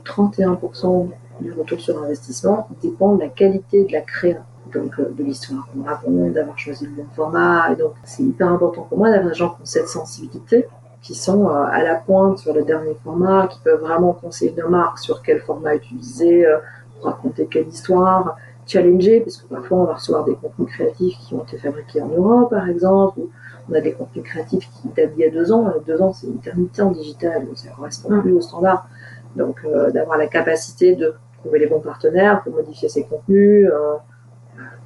31% 0.06 0.86
euh, 0.86 1.42
du 1.42 1.52
retour 1.52 1.78
sur 1.78 2.02
investissement 2.02 2.68
dépend 2.82 3.16
de 3.16 3.20
la 3.20 3.28
qualité 3.28 3.84
de 3.84 3.92
la 3.92 4.00
création 4.00 4.40
donc 4.72 4.98
euh, 4.98 5.14
de 5.16 5.24
l'histoire 5.24 5.68
qu'on 5.72 5.82
raconte, 5.82 6.32
d'avoir 6.32 6.58
choisi 6.58 6.86
le 6.86 6.92
bon 6.92 7.06
format. 7.14 7.72
Et 7.72 7.76
donc, 7.76 7.92
c'est 8.04 8.22
hyper 8.22 8.48
important 8.48 8.82
pour 8.82 8.98
moi 8.98 9.10
d'avoir 9.10 9.30
des 9.30 9.38
gens 9.38 9.50
qui 9.50 9.62
ont 9.62 9.66
cette 9.66 9.88
sensibilité 9.88 10.66
qui 11.08 11.14
sont 11.14 11.48
euh, 11.48 11.64
à 11.64 11.82
la 11.82 11.94
pointe 11.94 12.36
sur 12.36 12.52
le 12.52 12.64
dernier 12.64 12.94
format, 13.02 13.46
qui 13.46 13.58
peuvent 13.60 13.80
vraiment 13.80 14.12
conseiller 14.12 14.54
nos 14.58 14.68
marques 14.68 14.98
sur 14.98 15.22
quel 15.22 15.40
format 15.40 15.74
utiliser, 15.74 16.46
euh, 16.46 16.58
raconter 17.02 17.46
quelle 17.46 17.66
histoire, 17.66 18.36
challenger, 18.66 19.20
parce 19.20 19.38
que 19.38 19.48
parfois 19.48 19.78
on 19.78 19.84
va 19.84 19.94
recevoir 19.94 20.26
des 20.26 20.34
contenus 20.34 20.68
créatifs 20.68 21.16
qui 21.20 21.32
ont 21.32 21.44
été 21.44 21.56
fabriqués 21.56 22.02
en 22.02 22.08
Europe, 22.08 22.50
par 22.50 22.68
exemple, 22.68 23.20
ou 23.20 23.30
on 23.70 23.74
a 23.74 23.80
des 23.80 23.94
contenus 23.94 24.22
créatifs 24.22 24.68
qui 24.70 24.88
datent 24.88 25.14
d'il 25.14 25.20
y 25.20 25.24
a 25.24 25.30
deux 25.30 25.50
ans. 25.50 25.72
Deux 25.86 26.02
ans, 26.02 26.12
c'est 26.12 26.26
une 26.26 26.36
éternité 26.36 26.82
en 26.82 26.90
digital, 26.90 27.46
ça 27.54 27.70
ne 27.70 27.74
correspond 27.74 28.12
mm. 28.12 28.20
plus 28.20 28.32
aux 28.34 28.42
standards. 28.42 28.86
Donc, 29.34 29.64
euh, 29.64 29.90
d'avoir 29.90 30.18
la 30.18 30.26
capacité 30.26 30.94
de 30.94 31.14
trouver 31.38 31.58
les 31.58 31.68
bons 31.68 31.80
partenaires 31.80 32.42
pour 32.42 32.52
modifier 32.52 32.90
ces 32.90 33.04
contenus. 33.04 33.66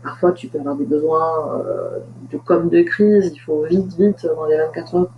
parfois, 0.05 0.31
tu 0.31 0.47
peux 0.47 0.61
avoir 0.61 0.76
des 0.76 0.85
besoins 0.85 1.64
de 2.31 2.38
com 2.38 2.69
de 2.69 2.83
crise. 2.83 3.33
Il 3.35 3.41
faut 3.41 3.62
vite, 3.62 3.93
vite, 3.99 4.25
dans 4.37 4.47
les 4.47 4.57
24 4.57 4.95
heures, 4.95 5.11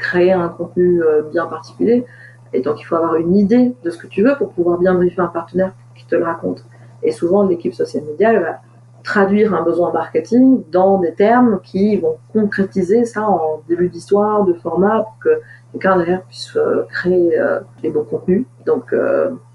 créer 0.00 0.32
un 0.32 0.48
contenu 0.48 1.02
euh, 1.02 1.22
bien 1.22 1.46
particulier. 1.46 2.04
Et 2.52 2.60
donc, 2.60 2.80
il 2.80 2.84
faut 2.84 2.96
avoir 2.96 3.14
une 3.16 3.36
idée 3.36 3.74
de 3.84 3.90
ce 3.90 3.98
que 3.98 4.06
tu 4.06 4.22
veux 4.22 4.34
pour 4.36 4.50
pouvoir 4.50 4.78
bien 4.78 4.94
briefer 4.94 5.20
un 5.20 5.28
partenaire 5.28 5.72
qui 5.94 6.04
te 6.06 6.16
le 6.16 6.24
raconte. 6.24 6.64
Et 7.02 7.12
souvent, 7.12 7.44
l'équipe 7.44 7.74
social 7.74 8.02
media 8.04 8.38
va 8.40 8.58
traduire 9.04 9.54
un 9.54 9.62
besoin 9.62 9.92
marketing 9.92 10.62
dans 10.70 10.98
des 10.98 11.14
termes 11.14 11.60
qui 11.62 11.96
vont 11.96 12.16
concrétiser 12.32 13.04
ça 13.04 13.28
en 13.28 13.62
début 13.68 13.88
d'histoire, 13.88 14.44
de 14.44 14.52
format, 14.54 15.02
pour 15.02 15.16
que 15.22 15.40
quelqu'un 15.72 15.96
derrière 15.96 16.22
puisse 16.22 16.56
euh, 16.56 16.82
créer 16.90 17.38
euh, 17.38 17.60
les 17.82 17.90
bons 17.90 18.04
contenus. 18.04 18.44
Donc, 18.66 18.94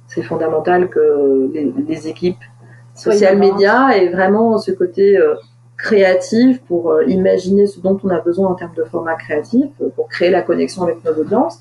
c'est 0.07 0.23
fondamental 0.23 0.89
que 0.89 1.51
les, 1.53 2.07
équipes 2.07 2.43
social 2.93 3.37
media 3.37 3.97
aient 3.97 4.09
vraiment 4.09 4.57
ce 4.57 4.71
côté 4.71 5.19
créative 5.77 6.61
pour 6.67 6.91
euh, 6.91 7.05
imaginer 7.05 7.67
ce 7.67 7.79
dont 7.79 7.99
on 8.03 8.09
a 8.09 8.19
besoin 8.19 8.49
en 8.49 8.55
termes 8.55 8.75
de 8.75 8.83
format 8.83 9.15
créatif, 9.15 9.65
euh, 9.81 9.89
pour 9.95 10.07
créer 10.07 10.29
la 10.29 10.41
connexion 10.41 10.83
avec 10.83 11.03
nos 11.03 11.13
audiences. 11.13 11.59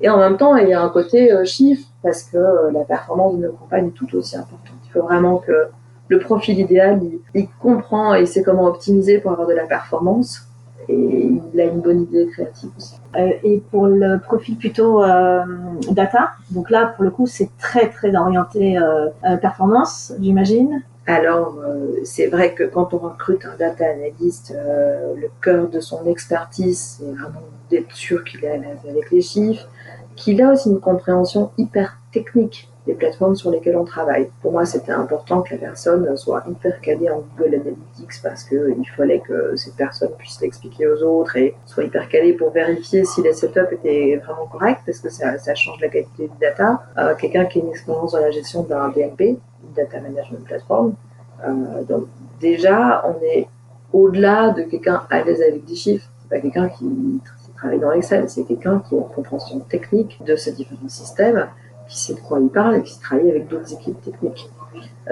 Et 0.00 0.08
en 0.08 0.18
même 0.18 0.36
temps, 0.36 0.56
il 0.56 0.68
y 0.68 0.74
a 0.74 0.82
un 0.82 0.88
côté 0.88 1.32
euh, 1.32 1.44
chiffre, 1.44 1.86
parce 2.02 2.22
que 2.22 2.38
la 2.72 2.84
performance 2.84 3.36
de 3.38 3.46
nos 3.46 3.52
campagnes 3.52 3.88
est 3.88 3.90
tout 3.90 4.14
aussi 4.14 4.36
importante. 4.36 4.76
Il 4.84 4.90
faut 4.92 5.02
vraiment 5.02 5.38
que 5.38 5.68
le 6.08 6.18
profil 6.20 6.60
idéal, 6.60 7.00
il, 7.34 7.48
comprend 7.60 8.14
et 8.14 8.26
sait 8.26 8.42
comment 8.42 8.66
optimiser 8.66 9.18
pour 9.18 9.32
avoir 9.32 9.48
de 9.48 9.54
la 9.54 9.66
performance. 9.66 10.42
Et 10.88 11.32
il 11.52 11.60
a 11.60 11.64
une 11.64 11.80
bonne 11.80 12.02
idée 12.02 12.28
créative 12.28 12.70
aussi. 12.76 12.94
et 13.16 13.60
pour 13.72 13.88
le 13.88 14.20
profil 14.20 14.56
plutôt 14.56 15.02
data, 15.90 16.30
donc 16.52 16.70
là, 16.70 16.86
pour 16.94 17.02
le 17.02 17.10
coup, 17.10 17.26
c'est 17.26 17.50
très 17.58 17.88
très 17.88 18.14
orienté 18.14 18.78
performance, 19.40 20.12
j'imagine. 20.20 20.84
Alors, 21.06 21.56
c'est 22.04 22.26
vrai 22.26 22.54
que 22.54 22.64
quand 22.64 22.92
on 22.92 22.98
recrute 22.98 23.44
un 23.44 23.56
data 23.56 23.84
analyst, 23.86 24.52
le 24.52 25.28
cœur 25.40 25.68
de 25.68 25.78
son 25.78 26.04
expertise, 26.06 26.98
c'est 26.98 27.12
vraiment 27.12 27.42
d'être 27.70 27.94
sûr 27.94 28.24
qu'il 28.24 28.44
est 28.44 28.50
à 28.50 28.56
l'aise 28.56 28.78
avec 28.88 29.10
les 29.12 29.22
chiffres, 29.22 29.68
qu'il 30.16 30.42
a 30.42 30.52
aussi 30.52 30.70
une 30.70 30.80
compréhension 30.80 31.50
hyper 31.58 31.98
technique 32.16 32.68
des 32.86 32.94
plateformes 32.94 33.34
sur 33.34 33.50
lesquelles 33.50 33.76
on 33.76 33.84
travaille. 33.84 34.30
Pour 34.40 34.52
moi, 34.52 34.64
c'était 34.64 34.92
important 34.92 35.42
que 35.42 35.54
la 35.54 35.60
personne 35.60 36.16
soit 36.16 36.44
hyper 36.48 36.80
calée 36.80 37.10
en 37.10 37.22
Google 37.36 37.56
Analytics 37.56 38.22
parce 38.22 38.44
qu'il 38.44 38.88
fallait 38.96 39.20
que 39.20 39.56
cette 39.56 39.74
personne 39.74 40.10
puisse 40.16 40.40
l'expliquer 40.40 40.86
aux 40.86 41.02
autres 41.02 41.36
et 41.36 41.54
soit 41.66 41.84
hyper 41.84 42.08
calée 42.08 42.32
pour 42.32 42.50
vérifier 42.50 43.04
si 43.04 43.22
les 43.22 43.32
setups 43.32 43.72
étaient 43.72 44.20
vraiment 44.24 44.46
corrects 44.46 44.82
parce 44.86 45.00
que 45.00 45.10
ça, 45.10 45.54
change 45.54 45.80
la 45.80 45.88
qualité 45.88 46.28
du 46.28 46.38
data. 46.40 46.84
Euh, 46.96 47.14
quelqu'un 47.16 47.46
qui 47.46 47.58
a 47.58 47.62
une 47.62 47.70
expérience 47.70 48.12
dans 48.12 48.20
la 48.20 48.30
gestion 48.30 48.62
d'un 48.62 48.88
DMP, 48.90 49.38
Data 49.74 50.00
Management 50.00 50.44
Platform. 50.44 50.94
Euh, 51.44 51.82
donc 51.88 52.06
déjà, 52.40 53.04
on 53.04 53.20
est 53.22 53.48
au-delà 53.92 54.50
de 54.50 54.62
quelqu'un 54.62 55.02
à 55.10 55.22
l'aise 55.22 55.42
avec 55.42 55.64
des 55.64 55.74
chiffres. 55.74 56.08
C'est 56.20 56.28
pas 56.28 56.40
quelqu'un 56.40 56.68
qui 56.68 57.20
travaille 57.56 57.80
dans 57.80 57.92
Excel, 57.92 58.28
c'est 58.28 58.44
quelqu'un 58.44 58.80
qui 58.86 58.94
a 58.94 58.98
une 58.98 59.08
compréhension 59.08 59.58
technique 59.60 60.20
de 60.24 60.36
ces 60.36 60.52
différents 60.52 60.88
systèmes 60.88 61.48
qui 61.88 61.98
sait 61.98 62.14
de 62.14 62.20
quoi 62.20 62.40
il 62.40 62.48
parle 62.48 62.76
et 62.76 62.82
qui 62.82 62.98
travaille 63.00 63.30
avec 63.30 63.48
d'autres 63.48 63.72
équipes 63.72 64.00
techniques. 64.00 64.50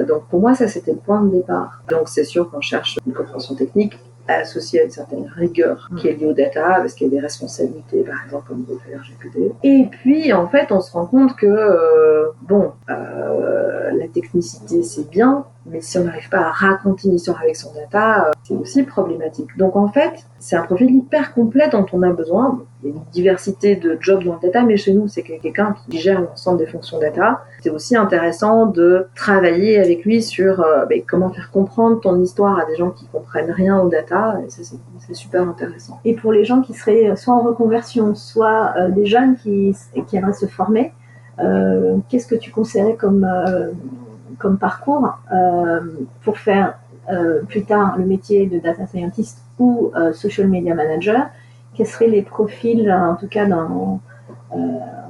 Donc 0.09 0.27
pour 0.29 0.41
moi, 0.41 0.55
ça 0.55 0.67
c'était 0.67 0.93
le 0.93 0.99
point 0.99 1.23
de 1.23 1.31
départ. 1.31 1.83
Donc 1.89 2.09
c'est 2.09 2.25
sûr 2.25 2.51
qu'on 2.51 2.61
cherche 2.61 2.99
une 3.07 3.13
compréhension 3.13 3.55
technique 3.55 3.99
associée 4.29 4.81
à 4.81 4.85
une 4.85 4.91
certaine 4.91 5.27
rigueur 5.37 5.89
qui 5.99 6.09
est 6.09 6.15
liée 6.15 6.27
au 6.27 6.33
data, 6.33 6.77
parce 6.77 6.95
qu'il 6.95 7.09
y 7.09 7.11
a 7.11 7.13
des 7.13 7.21
responsabilités, 7.21 8.03
par 8.03 8.25
exemple, 8.25 8.53
au 8.53 8.57
niveau 8.57 8.75
de 8.75 8.99
RGPD. 8.99 9.53
Et 9.63 9.87
puis, 9.91 10.33
en 10.33 10.49
fait, 10.49 10.73
on 10.73 10.81
se 10.81 10.93
rend 10.93 11.07
compte 11.07 11.37
que, 11.37 11.47
euh, 11.47 12.31
bon, 12.43 12.73
euh, 12.89 13.91
la 13.93 14.09
technicité, 14.09 14.83
c'est 14.83 15.11
bien, 15.11 15.45
mais 15.67 15.81
si 15.81 15.97
on 15.99 16.05
n'arrive 16.05 16.29
pas 16.29 16.41
à 16.41 16.51
raconter 16.51 17.09
une 17.09 17.15
histoire 17.15 17.41
avec 17.41 17.57
son 17.57 17.73
data, 17.73 18.27
euh, 18.27 18.31
c'est 18.43 18.55
aussi 18.55 18.83
problématique. 18.83 19.57
Donc 19.57 19.77
en 19.77 19.89
fait, 19.89 20.13
c'est 20.39 20.57
un 20.57 20.63
profil 20.63 20.91
hyper 20.95 21.33
complet 21.33 21.69
dont 21.71 21.87
on 21.93 22.03
a 22.03 22.11
besoin. 22.11 22.63
Il 22.83 22.91
y 22.91 22.93
a 22.93 22.97
une 22.97 23.03
diversité 23.13 23.77
de 23.77 23.97
jobs 23.99 24.23
dans 24.25 24.35
le 24.35 24.41
data, 24.41 24.63
mais 24.63 24.77
chez 24.77 24.93
nous, 24.93 25.09
c'est 25.09 25.23
quelqu'un 25.23 25.75
qui 25.89 25.99
gère 25.99 26.21
l'ensemble 26.21 26.59
des 26.59 26.67
fonctions 26.67 26.99
data. 26.99 27.45
C'est 27.63 27.71
aussi 27.71 27.97
intéressant 27.97 28.67
de 28.67 29.07
travailler 29.15 29.79
avec 29.79 30.05
lui 30.05 30.23
sur 30.23 30.61
euh, 30.61 30.85
ben, 30.85 31.03
comment 31.07 31.31
faire 31.31 31.51
comprendre 31.51 32.01
ton 32.01 32.21
histoire 32.21 32.59
à 32.59 32.67
des 32.67 32.77
gens 32.77 32.91
qui 32.91 33.07
comprennent 33.07 33.53
rien 33.53 33.79
au 33.81 33.89
data. 33.89 34.39
C'est 34.49 35.15
super 35.15 35.49
intéressant. 35.49 35.99
Et 36.05 36.15
pour 36.15 36.33
les 36.33 36.45
gens 36.45 36.61
qui 36.61 36.75
seraient 36.75 37.17
soit 37.17 37.35
en 37.35 37.41
reconversion, 37.41 38.15
soit 38.15 38.75
euh, 38.77 38.91
des 38.91 39.07
jeunes 39.07 39.37
qui, 39.37 39.75
qui 40.07 40.17
aimeraient 40.17 40.33
se 40.35 40.47
former, 40.47 40.93
qu'est-ce 42.09 42.29
que 42.29 42.37
tu 42.37 42.53
conseillerais 42.53 42.95
comme 42.95 43.27
comme 44.39 44.59
parcours 44.59 45.19
euh, 45.33 45.81
pour 46.23 46.39
faire 46.39 46.79
euh, 47.11 47.43
plus 47.43 47.65
tard 47.65 47.97
le 47.99 48.05
métier 48.05 48.47
de 48.47 48.59
data 48.59 48.87
scientist 48.87 49.39
ou 49.59 49.93
euh, 49.95 50.13
social 50.13 50.49
media 50.49 50.75
manager 50.75 51.27
Quels 51.75 51.87
seraient 51.87 52.09
les 52.09 52.23
profils, 52.23 52.91
en 52.91 53.17
tout 53.17 53.29
cas, 53.29 53.47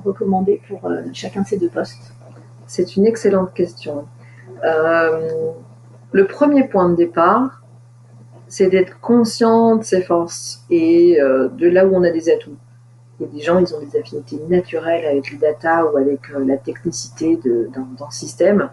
recommandés 0.04 0.60
pour 0.68 0.90
chacun 1.12 1.42
de 1.42 1.46
ces 1.46 1.58
deux 1.58 1.68
postes? 1.68 2.12
C'est 2.66 2.96
une 2.96 3.06
excellente 3.06 3.52
question. 3.52 4.06
le 4.62 6.24
premier 6.26 6.66
point 6.66 6.88
de 6.88 6.96
départ, 6.96 7.62
c'est 8.48 8.68
d'être 8.68 8.98
conscient 9.00 9.76
de 9.76 9.84
ses 9.84 10.02
forces 10.02 10.64
et 10.70 11.18
de 11.20 11.68
là 11.68 11.86
où 11.86 11.94
on 11.94 12.02
a 12.02 12.10
des 12.10 12.30
atouts. 12.30 12.56
Il 13.20 13.26
y 13.26 13.28
a 13.28 13.32
des 13.32 13.42
gens, 13.42 13.58
ils 13.58 13.74
ont 13.74 13.80
des 13.80 13.96
affinités 13.98 14.40
naturelles 14.48 15.04
avec 15.04 15.30
le 15.30 15.38
data 15.38 15.84
ou 15.84 15.96
avec 15.98 16.20
la 16.30 16.56
technicité 16.56 17.38
d'un 17.44 18.10
système. 18.10 18.70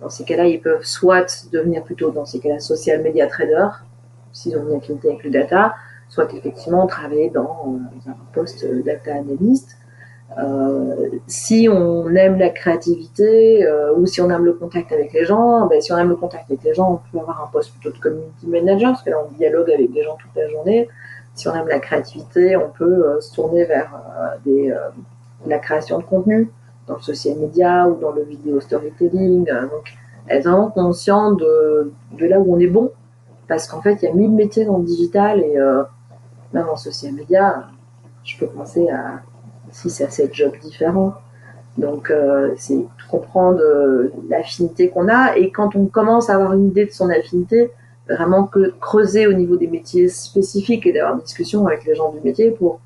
Dans 0.00 0.08
ces 0.08 0.24
cas-là, 0.24 0.46
ils 0.46 0.60
peuvent 0.60 0.84
soit 0.84 1.48
devenir 1.52 1.82
plutôt, 1.84 2.10
dans 2.10 2.24
ces 2.24 2.40
cas-là, 2.40 2.58
social 2.58 3.02
media 3.02 3.26
trader, 3.26 3.68
s'ils 4.32 4.56
ont 4.56 4.66
une 4.68 4.76
affinité 4.76 5.08
avec 5.08 5.24
le 5.24 5.30
data, 5.30 5.74
soit 6.08 6.32
effectivement 6.34 6.86
travailler 6.86 7.30
dans, 7.30 7.76
euh, 8.06 8.10
un 8.10 8.16
poste 8.32 8.64
data 8.84 9.14
analyst. 9.14 9.76
Euh, 10.38 11.08
si 11.26 11.68
on 11.70 12.08
aime 12.14 12.38
la 12.38 12.50
créativité 12.50 13.66
euh, 13.66 13.94
ou 13.96 14.06
si 14.06 14.20
on 14.20 14.30
aime 14.30 14.44
le 14.44 14.52
contact 14.52 14.92
avec 14.92 15.12
les 15.12 15.24
gens, 15.24 15.66
ben, 15.66 15.80
si 15.80 15.92
on 15.92 15.98
aime 15.98 16.08
le 16.08 16.16
contact 16.16 16.44
avec 16.48 16.62
les 16.62 16.72
gens, 16.72 16.92
on 16.92 17.10
peut 17.10 17.18
avoir 17.20 17.42
un 17.42 17.48
poste 17.48 17.72
plutôt 17.72 17.94
de 17.94 18.00
community 18.00 18.46
manager 18.46 18.92
parce 18.92 19.02
que 19.02 19.10
là 19.10 19.16
on 19.28 19.36
dialogue 19.36 19.70
avec 19.72 19.92
des 19.92 20.04
gens 20.04 20.16
toute 20.16 20.30
la 20.36 20.48
journée. 20.48 20.88
Si 21.34 21.48
on 21.48 21.54
aime 21.54 21.66
la 21.66 21.80
créativité, 21.80 22.56
on 22.56 22.70
peut 22.70 23.20
se 23.20 23.34
tourner 23.34 23.64
vers 23.64 24.00
la 25.46 25.58
création 25.58 25.98
de 25.98 26.04
contenu 26.04 26.48
dans 26.90 26.96
le 26.96 27.02
social 27.02 27.36
media 27.38 27.88
ou 27.88 27.98
dans 28.00 28.12
le 28.12 28.22
vidéo 28.22 28.60
storytelling. 28.60 29.48
Euh, 29.50 29.66
être 30.36 30.44
vraiment 30.44 30.70
conscient 30.70 31.32
de, 31.32 31.92
là 32.18 32.40
où 32.40 32.54
on 32.54 32.58
est 32.58 32.66
bon. 32.66 32.90
Parce 33.48 33.66
qu'en 33.66 33.82
fait, 33.82 33.98
il 34.02 34.04
y 34.04 34.08
a 34.08 34.14
mille 34.14 34.30
métiers 34.30 34.64
dans 34.64 34.78
le 34.78 34.84
digital 34.84 35.40
et 35.40 35.58
euh, 35.58 35.82
même 36.52 36.68
en 36.68 36.76
social 36.76 37.12
media, 37.12 37.68
je 38.24 38.38
peux 38.38 38.46
penser 38.46 38.88
à 38.90 39.22
6 39.72 40.02
à 40.02 40.10
7 40.10 40.32
jobs 40.32 40.56
différents. 40.60 41.14
Donc, 41.78 42.10
euh, 42.10 42.54
c'est 42.56 42.84
comprendre 43.10 43.60
l'affinité 44.28 44.88
qu'on 44.88 45.08
a. 45.08 45.36
Et 45.36 45.50
quand 45.50 45.74
on 45.74 45.86
commence 45.86 46.30
à 46.30 46.34
avoir 46.34 46.52
une 46.52 46.68
idée 46.68 46.86
de 46.86 46.92
son 46.92 47.10
affinité, 47.10 47.72
vraiment 48.08 48.44
que 48.44 48.74
creuser 48.80 49.26
au 49.26 49.32
niveau 49.32 49.56
des 49.56 49.66
métiers 49.66 50.08
spécifiques 50.08 50.86
et 50.86 50.92
d'avoir 50.92 51.16
des 51.16 51.22
discussions 51.22 51.66
avec 51.66 51.84
les 51.84 51.94
gens 51.94 52.12
du 52.12 52.20
métier 52.20 52.50
pour 52.50 52.80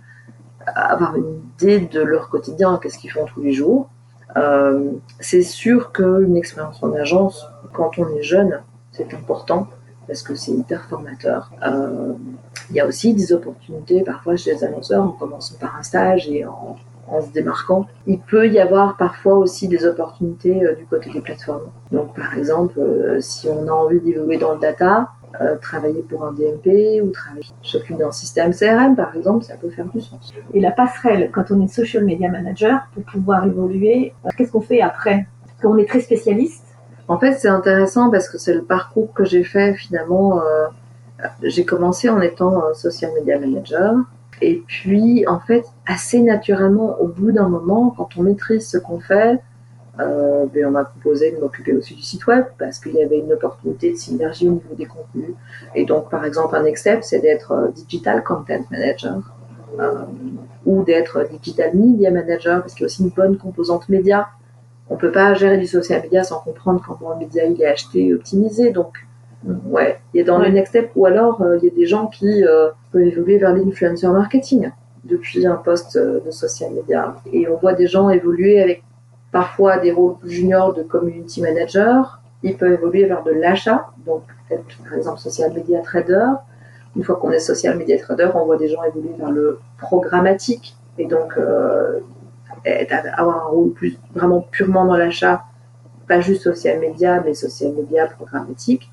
avoir 0.66 1.16
une 1.16 1.40
idée 1.58 1.80
de 1.80 2.00
leur 2.00 2.28
quotidien, 2.28 2.78
qu'est-ce 2.82 2.98
qu'ils 2.98 3.10
font 3.10 3.24
tous 3.26 3.42
les 3.42 3.52
jours. 3.52 3.88
Euh, 4.36 4.92
c'est 5.20 5.42
sûr 5.42 5.92
qu'une 5.92 6.36
expérience 6.36 6.82
en 6.82 6.92
agence, 6.92 7.46
quand 7.72 7.98
on 7.98 8.08
est 8.16 8.22
jeune, 8.22 8.60
c'est 8.92 9.14
important 9.14 9.68
parce 10.06 10.22
que 10.22 10.34
c'est 10.34 10.52
hyper 10.52 10.84
formateur. 10.84 11.50
Euh, 11.66 12.12
il 12.70 12.76
y 12.76 12.80
a 12.80 12.86
aussi 12.86 13.14
des 13.14 13.32
opportunités 13.32 14.02
parfois 14.02 14.36
chez 14.36 14.54
les 14.54 14.64
annonceurs 14.64 15.02
en 15.02 15.12
commençant 15.12 15.56
par 15.58 15.76
un 15.76 15.82
stage 15.82 16.28
et 16.28 16.44
en, 16.44 16.76
se 17.20 17.30
démarquant. 17.32 17.86
Il 18.06 18.18
peut 18.18 18.48
y 18.48 18.58
avoir 18.58 18.96
parfois 18.96 19.34
aussi 19.34 19.68
des 19.68 19.84
opportunités 19.84 20.64
euh, 20.64 20.74
du 20.74 20.84
côté 20.86 21.10
des 21.10 21.20
plateformes. 21.20 21.70
Donc 21.92 22.14
par 22.14 22.36
exemple, 22.36 22.80
si 23.20 23.48
on 23.48 23.68
a 23.68 23.70
envie 23.70 24.00
d'évoluer 24.00 24.38
dans 24.38 24.54
le 24.54 24.58
data, 24.58 25.10
euh, 25.40 25.56
travailler 25.56 26.02
pour 26.02 26.24
un 26.24 26.32
DMP 26.32 27.02
ou 27.02 27.10
travailler 27.10 27.46
s'occuper 27.62 27.98
d'un 27.98 28.12
système 28.12 28.52
CRM, 28.52 28.94
par 28.94 29.16
exemple, 29.16 29.44
ça 29.44 29.56
peut 29.56 29.70
faire 29.70 29.86
du 29.86 30.00
sens. 30.00 30.32
Et 30.52 30.60
la 30.60 30.70
passerelle, 30.70 31.30
quand 31.32 31.50
on 31.50 31.60
est 31.60 31.68
social 31.68 32.04
media 32.04 32.28
manager, 32.28 32.86
pour 32.94 33.02
pouvoir 33.02 33.44
évoluer, 33.44 34.14
euh, 34.24 34.28
qu'est-ce 34.36 34.52
qu'on 34.52 34.60
fait 34.60 34.80
après? 34.80 35.26
Parce 35.44 35.60
qu'on 35.60 35.76
est 35.76 35.88
très 35.88 36.00
spécialiste. 36.00 36.64
En 37.08 37.18
fait, 37.18 37.34
c'est 37.34 37.48
intéressant 37.48 38.10
parce 38.10 38.28
que 38.28 38.38
c'est 38.38 38.54
le 38.54 38.62
parcours 38.62 39.12
que 39.12 39.24
j'ai 39.24 39.42
fait 39.42 39.74
finalement. 39.74 40.40
Euh, 40.40 40.66
j'ai 41.42 41.64
commencé 41.64 42.08
en 42.08 42.20
étant 42.20 42.72
social 42.74 43.10
media 43.14 43.38
manager. 43.38 43.94
Et 44.40 44.62
puis, 44.66 45.26
en 45.26 45.40
fait, 45.40 45.64
assez 45.86 46.20
naturellement, 46.20 46.96
au 47.00 47.08
bout 47.08 47.32
d'un 47.32 47.48
moment, 47.48 47.94
quand 47.96 48.10
on 48.16 48.22
maîtrise 48.22 48.68
ce 48.68 48.78
qu'on 48.78 49.00
fait, 49.00 49.40
euh, 50.00 50.46
ben, 50.52 50.66
on 50.66 50.70
m'a 50.72 50.84
proposé 50.84 51.30
de 51.30 51.38
m'occuper 51.38 51.72
aussi 51.72 51.94
du 51.94 52.02
site 52.02 52.26
web 52.26 52.44
parce 52.58 52.80
qu'il 52.80 52.94
y 52.94 53.02
avait 53.02 53.18
une 53.18 53.32
opportunité 53.32 53.92
de 53.92 53.96
synergie 53.96 54.48
au 54.48 54.52
niveau 54.52 54.74
des 54.76 54.86
contenus. 54.86 55.34
Et 55.74 55.84
donc, 55.84 56.10
par 56.10 56.24
exemple, 56.24 56.56
un 56.56 56.62
next 56.64 56.80
step, 56.80 57.04
c'est 57.04 57.20
d'être 57.20 57.52
euh, 57.52 57.68
digital 57.68 58.24
content 58.24 58.64
manager 58.70 59.20
euh, 59.78 60.04
ou 60.66 60.82
d'être 60.82 61.28
digital 61.30 61.76
media 61.76 62.10
manager 62.10 62.60
parce 62.60 62.74
qu'il 62.74 62.82
y 62.82 62.84
a 62.84 62.86
aussi 62.86 63.04
une 63.04 63.10
bonne 63.10 63.38
composante 63.38 63.88
média. 63.88 64.28
On 64.90 64.96
peut 64.96 65.12
pas 65.12 65.32
gérer 65.34 65.58
du 65.58 65.66
social 65.66 66.02
media 66.02 66.24
sans 66.24 66.40
comprendre 66.40 66.82
comment 66.86 67.12
le 67.12 67.20
média 67.20 67.44
il 67.44 67.60
est 67.62 67.66
acheté 67.66 68.06
et 68.06 68.14
optimisé. 68.14 68.70
Donc, 68.70 69.06
ouais, 69.66 70.00
il 70.12 70.18
y 70.18 70.20
a 70.22 70.24
dans 70.24 70.38
le 70.38 70.48
next 70.48 70.70
step 70.70 70.90
ou 70.96 71.06
alors 71.06 71.40
euh, 71.40 71.56
il 71.58 71.68
y 71.68 71.70
a 71.70 71.74
des 71.74 71.86
gens 71.86 72.08
qui 72.08 72.42
peuvent 72.90 73.02
évoluer 73.02 73.38
vers 73.38 73.54
l'influencer 73.54 74.08
marketing 74.08 74.72
depuis 75.04 75.46
un 75.46 75.54
poste 75.54 75.96
de 75.96 76.30
social 76.32 76.72
media. 76.72 77.14
Et 77.32 77.46
on 77.48 77.56
voit 77.58 77.74
des 77.74 77.86
gens 77.86 78.10
évoluer 78.10 78.60
avec 78.60 78.82
parfois 79.34 79.78
des 79.78 79.90
rôles 79.90 80.14
juniors 80.22 80.72
de 80.72 80.84
community 80.84 81.42
manager. 81.42 82.20
Il 82.44 82.56
peut 82.56 82.72
évoluer 82.72 83.04
vers 83.06 83.24
de 83.24 83.32
l'achat, 83.32 83.90
donc 84.06 84.22
être 84.48 84.64
par 84.84 84.94
exemple 84.94 85.18
social 85.18 85.52
media 85.52 85.80
trader. 85.80 86.28
Une 86.94 87.02
fois 87.02 87.16
qu'on 87.16 87.32
est 87.32 87.40
social 87.40 87.76
media 87.76 87.98
trader, 87.98 88.30
on 88.36 88.44
voit 88.44 88.58
des 88.58 88.68
gens 88.68 88.84
évoluer 88.84 89.14
vers 89.18 89.32
le 89.32 89.58
programmatique 89.78 90.76
et 90.98 91.06
donc 91.06 91.36
euh, 91.36 91.98
avoir 93.16 93.46
un 93.46 93.48
rôle 93.48 93.72
plus 93.72 93.98
vraiment 94.14 94.40
purement 94.40 94.84
dans 94.84 94.96
l'achat, 94.96 95.42
pas 96.06 96.20
juste 96.20 96.42
social 96.42 96.78
media, 96.78 97.20
mais 97.24 97.34
social 97.34 97.72
media 97.72 98.06
programmatique. 98.06 98.88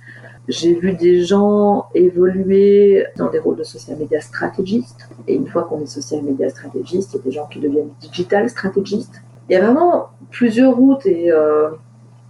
J'ai 0.48 0.74
vu 0.74 0.94
des 0.94 1.24
gens 1.24 1.86
évoluer 1.94 3.06
dans 3.16 3.30
des 3.30 3.38
rôles 3.38 3.58
de 3.58 3.64
social 3.64 3.96
media 3.96 4.20
stratégiste. 4.22 5.08
Et 5.28 5.36
une 5.36 5.46
fois 5.46 5.66
qu'on 5.66 5.82
est 5.82 5.94
social 6.00 6.24
media 6.24 6.50
stratégiste, 6.50 7.14
il 7.14 7.18
y 7.18 7.20
a 7.20 7.24
des 7.26 7.32
gens 7.32 7.46
qui 7.46 7.60
deviennent 7.60 7.94
digital 8.00 8.50
stratégistes. 8.50 9.22
Il 9.52 9.56
y 9.56 9.58
a 9.58 9.66
vraiment 9.66 10.08
plusieurs 10.30 10.74
routes 10.78 11.06
et 11.06 11.30
euh, 11.30 11.72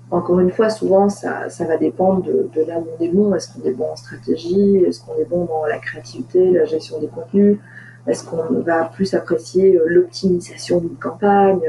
encore 0.09 0.39
une 0.39 0.49
fois, 0.49 0.71
souvent, 0.71 1.07
ça, 1.07 1.49
ça 1.49 1.65
va 1.65 1.77
dépendre 1.77 2.23
de, 2.23 2.49
de, 2.51 2.63
là 2.63 2.79
où 2.79 2.87
on 2.97 3.03
est 3.03 3.09
bon. 3.09 3.35
Est-ce 3.35 3.53
qu'on 3.53 3.63
est 3.63 3.73
bon 3.73 3.91
en 3.91 3.95
stratégie? 3.95 4.77
Est-ce 4.77 5.05
qu'on 5.05 5.15
est 5.21 5.29
bon 5.29 5.45
dans 5.45 5.67
la 5.67 5.77
créativité, 5.77 6.49
la 6.49 6.65
gestion 6.65 6.99
des 6.99 7.05
contenus? 7.05 7.59
Est-ce 8.07 8.25
qu'on 8.25 8.61
va 8.61 8.85
plus 8.85 9.13
apprécier 9.13 9.79
l'optimisation 9.85 10.79
d'une 10.79 10.95
campagne? 10.95 11.61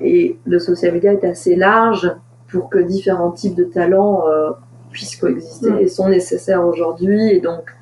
Et 0.00 0.36
le 0.44 0.58
social 0.58 0.94
media 0.94 1.12
est 1.12 1.24
assez 1.24 1.54
large 1.54 2.12
pour 2.50 2.68
que 2.68 2.78
différents 2.80 3.30
types 3.30 3.54
de 3.54 3.62
talents 3.62 4.24
puissent 4.90 5.14
coexister 5.14 5.80
et 5.80 5.86
sont 5.86 6.08
nécessaires 6.08 6.66
aujourd'hui. 6.66 7.30
Et 7.30 7.40
donc, 7.40 7.72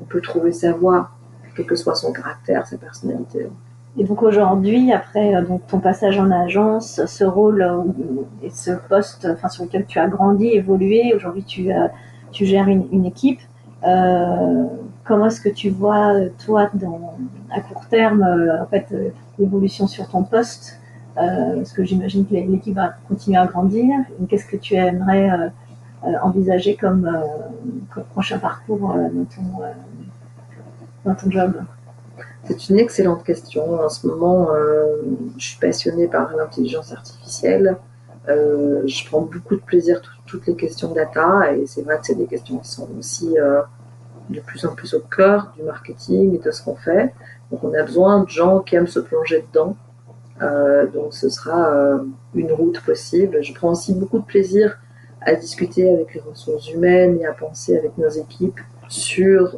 on 0.00 0.06
peut 0.06 0.22
trouver 0.22 0.52
sa 0.52 0.72
voie, 0.72 1.10
quel 1.54 1.66
que 1.66 1.76
soit 1.76 1.94
son 1.94 2.10
caractère, 2.10 2.66
sa 2.66 2.78
personnalité. 2.78 3.48
Et 3.96 4.04
donc 4.04 4.22
aujourd'hui, 4.22 4.92
après 4.92 5.34
euh, 5.34 5.42
donc 5.42 5.66
ton 5.68 5.78
passage 5.78 6.18
en 6.18 6.30
agence, 6.30 7.00
ce 7.06 7.24
rôle 7.24 7.62
euh, 7.62 7.82
et 8.42 8.50
ce 8.50 8.72
poste, 8.72 9.28
enfin 9.32 9.48
sur 9.48 9.64
lequel 9.64 9.86
tu 9.86 10.00
as 10.00 10.08
grandi, 10.08 10.48
évolué, 10.48 11.12
aujourd'hui 11.14 11.44
tu, 11.44 11.72
euh, 11.72 11.86
tu 12.32 12.44
gères 12.44 12.66
une, 12.66 13.04
équipe. 13.04 13.40
comment 15.04 15.26
est-ce 15.26 15.40
que 15.40 15.48
tu 15.48 15.70
vois 15.70 16.12
toi, 16.44 16.70
dans, 16.74 17.16
à 17.52 17.60
court 17.60 17.86
terme, 17.86 18.26
en 18.60 18.66
fait, 18.66 18.92
l'évolution 19.38 19.86
sur 19.86 20.08
ton 20.08 20.24
poste 20.24 20.80
Parce 21.14 21.72
que 21.72 21.84
j'imagine 21.84 22.26
que 22.26 22.34
l'équipe 22.34 22.74
va 22.74 22.94
continuer 23.08 23.36
à 23.38 23.46
grandir. 23.46 24.00
Qu'est-ce 24.28 24.46
que 24.46 24.56
tu 24.56 24.74
aimerais 24.74 25.30
envisager 26.22 26.74
comme, 26.74 27.08
comme, 27.92 28.04
prochain 28.04 28.38
parcours 28.38 28.94
dans 28.94 29.26
ton, 29.26 29.46
dans 31.04 31.14
ton 31.14 31.30
job? 31.30 31.52
C'est 32.44 32.68
une 32.68 32.78
excellente 32.78 33.24
question. 33.24 33.80
En 33.80 33.88
ce 33.88 34.06
moment, 34.06 34.50
euh, 34.52 34.96
je 35.38 35.46
suis 35.46 35.58
passionnée 35.58 36.08
par 36.08 36.34
l'intelligence 36.36 36.92
artificielle. 36.92 37.76
Euh, 38.28 38.82
je 38.86 39.06
prends 39.06 39.22
beaucoup 39.22 39.56
de 39.56 39.60
plaisir 39.60 39.98
à 39.98 40.00
toutes 40.26 40.46
les 40.46 40.54
questions 40.54 40.92
data 40.92 41.52
et 41.54 41.66
c'est 41.66 41.82
vrai 41.82 41.98
que 41.98 42.06
c'est 42.06 42.14
des 42.14 42.26
questions 42.26 42.58
qui 42.58 42.70
sont 42.70 42.88
aussi 42.98 43.38
euh, 43.38 43.60
de 44.30 44.40
plus 44.40 44.64
en 44.64 44.74
plus 44.74 44.94
au 44.94 45.00
cœur 45.00 45.52
du 45.56 45.62
marketing 45.62 46.34
et 46.34 46.38
de 46.38 46.50
ce 46.50 46.62
qu'on 46.62 46.76
fait. 46.76 47.14
Donc 47.50 47.64
on 47.64 47.74
a 47.74 47.82
besoin 47.82 48.22
de 48.22 48.28
gens 48.28 48.60
qui 48.60 48.76
aiment 48.76 48.86
se 48.86 49.00
plonger 49.00 49.44
dedans. 49.52 49.76
donc 50.94 51.12
ce 51.12 51.28
sera 51.28 52.00
une 52.34 52.52
route 52.52 52.80
possible. 52.80 53.42
Je 53.42 53.52
prends 53.54 53.72
aussi 53.72 53.94
beaucoup 53.94 54.18
de 54.18 54.24
plaisir 54.24 54.78
à 55.20 55.34
discuter 55.34 55.90
avec 55.90 56.14
les 56.14 56.20
ressources 56.20 56.70
humaines 56.70 57.18
et 57.20 57.26
à 57.26 57.32
penser 57.32 57.76
avec 57.76 57.96
nos 57.98 58.08
équipes 58.08 58.60
sur 58.88 59.56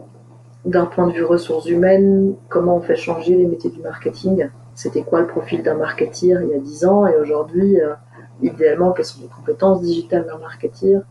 d'un 0.66 0.84
point 0.84 1.06
de 1.06 1.12
vue 1.12 1.24
ressources 1.24 1.66
humaines, 1.66 2.34
comment 2.48 2.76
on 2.76 2.80
fait 2.80 2.96
changer 2.96 3.36
les 3.36 3.46
métiers 3.46 3.70
du 3.70 3.80
marketing? 3.80 4.48
C'était 4.74 5.02
quoi 5.02 5.20
le 5.20 5.28
profil 5.28 5.62
d'un 5.62 5.74
marketeur 5.74 6.42
il 6.42 6.48
y 6.50 6.54
a 6.54 6.58
10 6.58 6.84
ans? 6.86 7.06
Et 7.06 7.16
aujourd'hui, 7.16 7.80
euh, 7.80 7.94
idéalement, 8.42 8.90
quelles 8.92 9.04
sont 9.04 9.22
les 9.22 9.28
compétences 9.28 9.80
digitales 9.80 10.26
d'un 10.26 10.38
marketeur? 10.38 11.02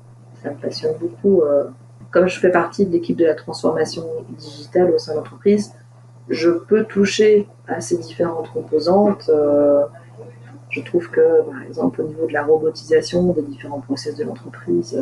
Ça 0.44 0.52
me 0.52 0.56
passionne 0.56 0.96
beaucoup. 1.00 1.41
Euh. 1.41 1.63
Comme 2.12 2.28
je 2.28 2.39
fais 2.39 2.52
partie 2.52 2.86
de 2.86 2.91
l'équipe 2.91 3.18
de 3.18 3.26
la 3.26 3.34
transformation 3.34 4.04
digitale 4.38 4.91
au 4.91 4.98
sein 4.98 5.13
de 5.13 5.18
l'entreprise, 5.18 5.74
je 6.30 6.50
peux 6.50 6.84
toucher 6.84 7.48
à 7.68 7.80
ces 7.80 7.98
différentes 7.98 8.52
composantes. 8.52 9.30
Euh. 9.30 9.84
je 10.70 10.82
trouve 10.82 11.10
que, 11.10 11.44
par 11.50 11.63
exemple, 11.63 12.02
au 12.02 12.08
niveau 12.08 12.28
de 12.28 12.34
la 12.34 12.44
robotisation 12.44 13.32
des 13.32 13.41
différents 13.41 13.80
process 13.80 14.18
de 14.18 14.26
l'entreprise, 14.26 15.00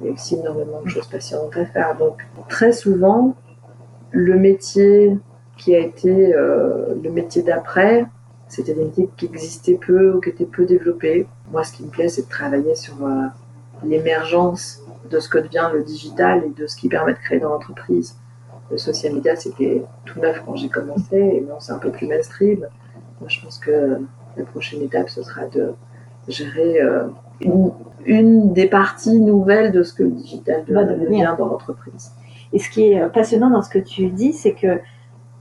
il 0.00 0.06
y 0.08 0.10
a 0.10 0.12
aussi 0.12 0.34
énormément 0.34 0.82
de 0.84 0.88
choses 0.88 1.06
passionnantes 1.06 1.56
à 1.56 1.64
faire. 1.64 1.96
Donc, 1.96 2.26
très 2.48 2.72
souvent, 2.72 3.34
le 4.10 4.38
métier 4.38 5.18
qui 5.56 5.74
a 5.74 5.78
été 5.78 6.34
euh, 6.34 6.94
le 7.02 7.10
métier 7.10 7.42
d'après, 7.42 8.06
c'était 8.48 8.74
des 8.74 8.84
métiers 8.84 9.10
qui 9.16 9.26
existaient 9.26 9.78
peu 9.78 10.14
ou 10.14 10.20
qui 10.20 10.30
étaient 10.30 10.46
peu 10.46 10.64
développés. 10.64 11.26
Moi, 11.50 11.64
ce 11.64 11.72
qui 11.72 11.82
me 11.82 11.90
plaît, 11.90 12.08
c'est 12.08 12.22
de 12.22 12.28
travailler 12.28 12.74
sur 12.74 13.04
euh, 13.04 13.26
l'émergence 13.84 14.80
de 15.10 15.20
ce 15.20 15.28
que 15.28 15.38
devient 15.38 15.70
le 15.72 15.82
digital 15.82 16.44
et 16.44 16.50
de 16.50 16.66
ce 16.66 16.76
qui 16.76 16.88
permet 16.88 17.12
de 17.12 17.18
créer 17.18 17.40
dans 17.40 17.50
l'entreprise. 17.50 18.16
Le 18.70 18.78
social 18.78 19.14
media, 19.14 19.36
c'était 19.36 19.82
tout 20.04 20.20
neuf 20.20 20.42
quand 20.44 20.56
j'ai 20.56 20.68
commencé, 20.68 21.16
et 21.16 21.40
maintenant 21.40 21.60
c'est 21.60 21.72
un 21.72 21.78
peu 21.78 21.90
plus 21.90 22.06
mainstream. 22.06 22.66
Moi, 23.20 23.28
je 23.28 23.40
pense 23.40 23.58
que 23.58 23.98
la 24.36 24.44
prochaine 24.44 24.82
étape, 24.82 25.08
ce 25.08 25.22
sera 25.22 25.46
de 25.46 25.72
gérer 26.28 26.80
euh, 26.80 27.08
une, 27.40 27.72
une, 28.04 28.52
des 28.52 28.66
parties 28.66 29.20
nouvelles 29.20 29.72
de 29.72 29.82
ce 29.82 29.94
que 29.94 30.02
le 30.02 30.10
digital 30.10 30.64
devient 30.66 31.34
dans 31.38 31.46
l'entreprise. 31.46 32.12
Et 32.52 32.58
ce 32.58 32.70
qui 32.70 32.90
est 32.90 33.00
euh, 33.00 33.08
passionnant 33.08 33.50
dans 33.50 33.62
ce 33.62 33.70
que 33.70 33.78
tu 33.78 34.08
dis, 34.08 34.32
c'est 34.32 34.54
que 34.54 34.80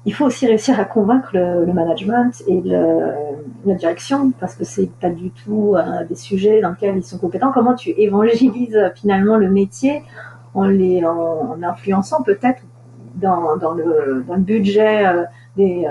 il 0.05 0.13
faut 0.13 0.25
aussi 0.25 0.47
réussir 0.47 0.79
à 0.79 0.85
convaincre 0.85 1.31
le, 1.33 1.65
management 1.73 2.31
et 2.47 2.61
la 2.61 3.73
direction, 3.73 4.31
parce 4.39 4.55
que 4.55 4.63
c'est 4.63 4.89
pas 4.89 5.09
du 5.09 5.31
tout 5.31 5.75
euh, 5.75 6.05
des 6.05 6.15
sujets 6.15 6.61
dans 6.61 6.69
lesquels 6.69 6.95
ils 6.95 7.03
sont 7.03 7.17
compétents. 7.17 7.51
Comment 7.51 7.75
tu 7.75 7.89
évangélises 7.89 8.77
euh, 8.77 8.89
finalement 8.95 9.35
le 9.35 9.49
métier 9.49 10.03
en 10.53 10.65
les 10.65 11.03
en, 11.05 11.61
influençant 11.61 12.23
peut-être 12.23 12.61
dans, 13.15 13.57
dans, 13.57 13.73
le, 13.73 14.23
dans, 14.25 14.35
le, 14.35 14.41
budget 14.41 15.03
des, 15.57 15.85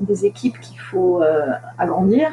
des, 0.00 0.26
équipes 0.26 0.60
qu'il 0.60 0.78
faut 0.78 1.20
agrandir 1.78 2.28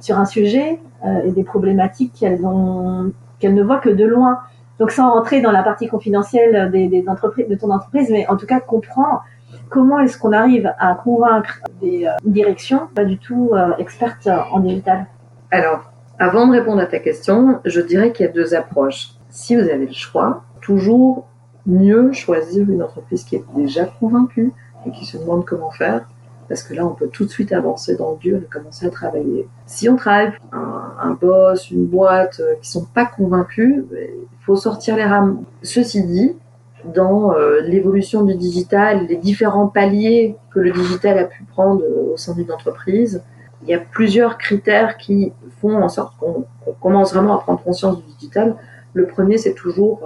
sur 0.00 0.18
un 0.18 0.24
sujet 0.24 0.80
et 1.24 1.30
des 1.30 1.44
problématiques 1.44 2.14
qu'elles 2.14 2.46
ont 2.46 3.12
qu'elles 3.38 3.54
ne 3.54 3.62
voient 3.62 3.78
que 3.78 3.90
de 3.90 4.04
loin. 4.04 4.38
Donc 4.78 4.90
sans 4.90 5.12
rentrer 5.12 5.40
dans 5.40 5.52
la 5.52 5.62
partie 5.62 5.88
confidentielle 5.88 6.70
des, 6.70 7.04
entreprises, 7.06 7.48
de 7.48 7.54
ton 7.54 7.70
entreprise, 7.70 8.10
mais 8.10 8.26
en 8.28 8.36
tout 8.36 8.46
cas 8.46 8.60
comprends 8.60 9.20
comment 9.68 10.00
est-ce 10.00 10.18
qu'on 10.18 10.32
arrive 10.32 10.72
à 10.78 10.94
convaincre 10.94 11.60
des 11.80 12.06
euh, 12.06 12.10
directions 12.24 12.88
pas 12.94 13.04
du 13.04 13.18
tout 13.18 13.50
euh, 13.52 13.70
expertes 13.78 14.28
en 14.50 14.60
digital. 14.60 15.06
Alors, 15.50 15.92
avant 16.18 16.46
de 16.46 16.52
répondre 16.52 16.80
à 16.80 16.86
ta 16.86 16.98
question, 16.98 17.60
je 17.64 17.80
dirais 17.80 18.12
qu'il 18.12 18.26
y 18.26 18.28
a 18.28 18.32
deux 18.32 18.54
approches. 18.54 19.10
Si 19.30 19.56
vous 19.56 19.62
avez 19.62 19.86
le 19.86 19.92
choix, 19.92 20.42
toujours 20.60 21.26
mieux 21.66 22.12
choisir 22.12 22.68
une 22.70 22.82
entreprise 22.82 23.24
qui 23.24 23.36
est 23.36 23.44
déjà 23.54 23.86
convaincue 23.86 24.52
et 24.86 24.90
qui 24.90 25.04
se 25.06 25.16
demande 25.16 25.44
comment 25.44 25.70
faire 25.70 26.02
parce 26.48 26.62
que 26.62 26.74
là, 26.74 26.84
on 26.86 26.94
peut 26.94 27.08
tout 27.08 27.24
de 27.24 27.30
suite 27.30 27.52
avancer 27.52 27.96
dans 27.96 28.12
le 28.12 28.18
dur 28.18 28.38
et 28.38 28.46
commencer 28.46 28.86
à 28.86 28.90
travailler. 28.90 29.48
Si 29.66 29.88
on 29.88 29.96
travaille 29.96 30.32
un, 30.52 30.92
un 31.00 31.10
boss, 31.12 31.70
une 31.70 31.86
boîte 31.86 32.40
euh, 32.40 32.54
qui 32.60 32.70
sont 32.70 32.84
pas 32.84 33.06
convaincus, 33.06 33.84
il 33.92 34.44
faut 34.44 34.56
sortir 34.56 34.96
les 34.96 35.04
rames. 35.04 35.42
Ceci 35.62 36.02
dit, 36.04 36.36
dans 36.84 37.32
euh, 37.32 37.60
l'évolution 37.62 38.22
du 38.22 38.34
digital, 38.34 39.06
les 39.06 39.16
différents 39.16 39.68
paliers 39.68 40.36
que 40.52 40.60
le 40.60 40.70
digital 40.70 41.18
a 41.18 41.24
pu 41.24 41.44
prendre 41.44 41.82
euh, 41.82 42.12
au 42.12 42.16
sein 42.16 42.34
d'une 42.34 42.52
entreprise, 42.52 43.22
il 43.62 43.68
y 43.68 43.74
a 43.74 43.78
plusieurs 43.78 44.36
critères 44.36 44.98
qui 44.98 45.32
font 45.60 45.82
en 45.82 45.88
sorte 45.88 46.14
qu'on 46.18 46.44
commence 46.82 47.14
vraiment 47.14 47.38
à 47.38 47.40
prendre 47.40 47.62
conscience 47.62 47.96
du 47.96 48.12
digital. 48.12 48.56
Le 48.92 49.06
premier, 49.06 49.38
c'est 49.38 49.54
toujours 49.54 50.02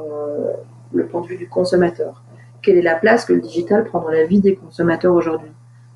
le 0.92 1.06
point 1.06 1.22
de 1.22 1.26
vue 1.26 1.36
du 1.36 1.48
consommateur. 1.48 2.22
Quelle 2.62 2.76
est 2.76 2.82
la 2.82 2.94
place 2.94 3.24
que 3.24 3.32
le 3.32 3.40
digital 3.40 3.84
prend 3.84 4.00
dans 4.00 4.10
la 4.10 4.24
vie 4.24 4.40
des 4.40 4.54
consommateurs 4.54 5.12
aujourd'hui? 5.12 5.50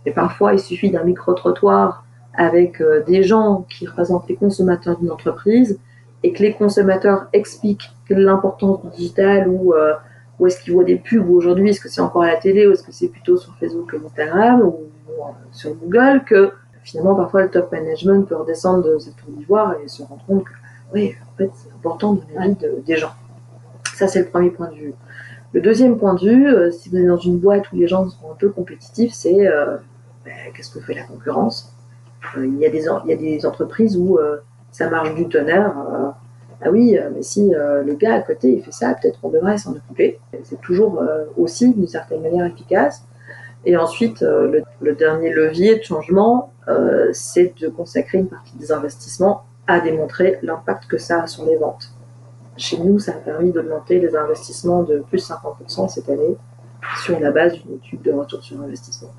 Et 0.05 0.13
parfois, 0.13 0.53
il 0.53 0.61
suffit 0.61 0.91
d'un 0.91 1.05
micro-trottoir 1.05 2.05
avec 2.35 2.81
euh, 2.81 3.03
des 3.05 3.23
gens 3.23 3.67
qui 3.69 3.87
représentent 3.87 4.29
les 4.29 4.37
consommateurs 4.37 4.99
d'une 4.99 5.11
entreprise 5.11 5.79
et 6.23 6.33
que 6.33 6.43
les 6.43 6.55
consommateurs 6.55 7.27
expliquent 7.33 7.91
l'importance 8.09 8.83
du 8.83 8.91
digital 8.91 9.49
ou 9.49 9.75
euh, 9.75 9.95
où 10.39 10.47
est-ce 10.47 10.63
qu'ils 10.63 10.73
voient 10.73 10.85
des 10.85 10.97
pubs 10.97 11.29
aujourd'hui, 11.31 11.71
est-ce 11.71 11.81
que 11.81 11.89
c'est 11.89 12.01
encore 12.01 12.23
à 12.23 12.27
la 12.27 12.37
télé 12.37 12.67
ou 12.67 12.73
est-ce 12.73 12.83
que 12.83 12.93
c'est 12.93 13.09
plutôt 13.09 13.37
sur 13.37 13.55
Facebook 13.57 13.95
ou 13.95 14.07
Instagram 14.07 14.61
ou, 14.63 14.81
euh, 15.09 15.23
sur 15.53 15.75
Google 15.75 16.23
que 16.27 16.53
finalement 16.83 17.15
parfois 17.15 17.43
le 17.43 17.51
top 17.51 17.71
management 17.71 18.23
peut 18.23 18.37
redescendre 18.37 18.85
de 18.85 18.99
cette 18.99 19.17
tour 19.17 19.31
d'ivoire 19.31 19.75
et 19.85 19.89
se 19.89 20.03
rendre 20.03 20.25
compte 20.27 20.45
que 20.45 20.53
oui, 20.95 21.15
en 21.33 21.37
fait, 21.39 21.51
c'est 21.55 21.73
important 21.73 22.15
de 22.15 22.21
la 22.35 22.49
vie 22.49 22.57
des 22.85 22.97
gens. 22.97 23.13
Ça, 23.95 24.09
c'est 24.09 24.19
le 24.19 24.27
premier 24.27 24.51
point 24.51 24.69
de 24.69 24.75
vue. 24.75 24.95
Le 25.55 25.63
deuxième 25.63 25.97
point 25.97 26.13
de 26.13 26.21
vue, 26.21 26.73
si 26.73 26.91
vous 26.91 26.99
êtes 26.99 27.07
dans 27.07 27.17
une 27.17 27.39
boîte 27.39 27.73
où 27.73 27.77
les 27.77 27.89
gens 27.89 28.07
sont 28.11 28.31
un 28.31 28.35
peu 28.35 28.51
compétitifs, 28.51 29.15
c'est 29.15 29.49
ben, 30.25 30.53
qu'est-ce 30.55 30.71
que 30.71 30.81
fait 30.81 30.95
la 30.95 31.05
concurrence? 31.05 31.73
Euh, 32.37 32.47
il, 32.47 32.59
y 32.59 32.67
a 32.67 32.71
des, 33.17 33.47
entreprises 33.47 33.97
où 33.97 34.19
euh, 34.19 34.39
ça 34.71 34.89
marche 34.89 35.15
du 35.15 35.29
tonnerre. 35.29 35.75
Euh, 35.79 36.09
ah 36.65 36.71
oui, 36.71 36.97
mais 37.13 37.23
si 37.23 37.51
le 37.51 37.95
gars 37.95 38.15
à 38.15 38.21
côté 38.21 38.53
il 38.53 38.63
fait 38.63 38.71
ça, 38.71 38.95
peut-être 38.95 39.19
on 39.25 39.31
devrait 39.31 39.59
s'en 39.59 39.73
occuper. 39.73 40.21
C'est 40.45 40.61
toujours 40.61 41.03
aussi 41.37 41.75
d'une 41.75 41.89
certaine 41.89 42.23
manière 42.23 42.47
efficace. 42.47 43.05
Et 43.65 43.77
ensuite, 43.77 44.21
le, 44.21 44.93
dernier 44.95 45.33
levier 45.33 45.79
de 45.79 45.83
changement, 45.83 46.53
c'est 47.13 47.53
de 47.59 47.67
consacrer 47.67 48.19
une 48.19 48.29
partie 48.29 48.57
des 48.59 48.71
investissements 48.71 49.43
à 49.67 49.81
démontrer 49.81 50.39
l'impact 50.43 50.87
que 50.87 50.99
ça 50.99 51.25
a 51.25 51.27
sur 51.27 51.45
les 51.47 51.57
ventes. 51.57 51.91
Chez 52.57 52.79
nous, 52.79 53.01
ça 53.01 53.11
a 53.11 53.17
permis 53.17 53.51
d'augmenter 53.51 53.99
les 53.99 54.15
investissements 54.15 54.85
de 54.85 55.01
plus 55.01 55.19
de 55.19 55.35
50% 55.35 55.89
cette 55.89 56.09
année 56.09 56.37
sur 57.03 57.19
la 57.19 57.31
base 57.31 57.55
d'une 57.55 57.77
étude 57.77 58.03
de 58.03 58.13
retour 58.13 58.43
sur 58.43 58.61
investissement. 58.61 59.11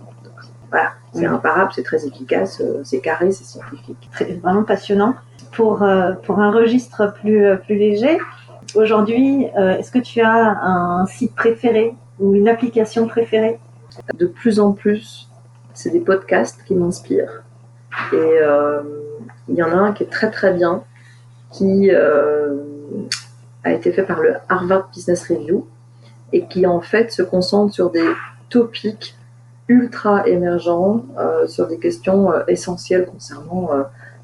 Voilà, 0.69 0.93
c'est 1.13 1.25
imparable, 1.25 1.71
c'est 1.75 1.83
très 1.83 2.05
efficace, 2.07 2.59
euh, 2.59 2.81
c'est 2.83 2.99
carré, 2.99 3.31
c'est 3.31 3.43
scientifique. 3.43 4.09
C'est 4.17 4.41
vraiment 4.41 4.63
passionnant. 4.63 5.15
Pour, 5.51 5.83
euh, 5.83 6.13
pour 6.13 6.39
un 6.39 6.51
registre 6.51 7.13
plus, 7.13 7.45
euh, 7.45 7.57
plus 7.57 7.75
léger, 7.75 8.17
aujourd'hui, 8.73 9.45
est-ce 9.55 9.91
que 9.91 9.99
tu 9.99 10.21
as 10.21 10.33
un 10.63 11.05
site 11.05 11.35
préféré 11.35 11.93
ou 12.19 12.33
une 12.33 12.49
application 12.49 13.07
préférée? 13.07 13.59
De 14.15 14.25
plus 14.25 14.59
en 14.59 14.71
plus, 14.71 15.29
c'est 15.75 15.91
des 15.91 15.99
podcasts 15.99 16.63
qui 16.63 16.73
m'inspirent. 16.73 17.43
Et 18.11 18.39
il 19.47 19.55
y 19.55 19.61
en 19.61 19.71
a 19.71 19.75
un 19.75 19.91
qui 19.91 20.01
est 20.03 20.09
très 20.09 20.31
très 20.31 20.53
bien, 20.53 20.83
qui 21.51 21.91
a 21.91 23.71
été 23.71 23.91
fait 23.91 24.03
par 24.03 24.21
le 24.21 24.33
Harvard 24.49 24.89
Business 24.91 25.27
Review 25.29 25.67
et 26.33 26.45
qui 26.47 26.65
en 26.65 26.81
fait 26.81 27.11
se 27.11 27.23
concentre 27.23 27.73
sur 27.73 27.89
des 27.89 28.09
topics 28.49 29.15
ultra 29.69 30.27
émergents 30.27 31.05
sur 31.47 31.67
des 31.67 31.79
questions 31.79 32.29
essentielles 32.47 33.05
concernant 33.05 33.69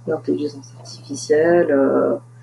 l'intelligence 0.05 0.73
artificielle, 0.77 1.73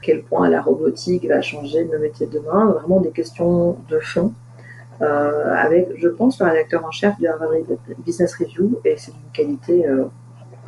quel 0.01 0.23
point 0.23 0.49
la 0.49 0.63
robotique 0.63 1.29
va 1.29 1.43
changer 1.43 1.85
nos 1.85 1.99
métiers 1.99 2.27
de 2.27 2.39
demain, 2.39 2.67
vraiment 2.67 3.01
des 3.01 3.11
questions 3.11 3.77
de 3.91 3.99
fond. 3.99 4.33
avec, 5.01 5.91
je 5.99 6.09
pense, 6.09 6.41
le 6.41 6.47
rédacteur 6.47 6.87
en 6.87 6.91
chef 6.91 7.21
de 7.21 7.27
Harvard 7.27 7.51
Business 7.99 8.35
Review, 8.37 8.81
et 8.87 8.97
c'est 8.97 9.13
d'une 9.13 9.31
qualité 9.35 9.85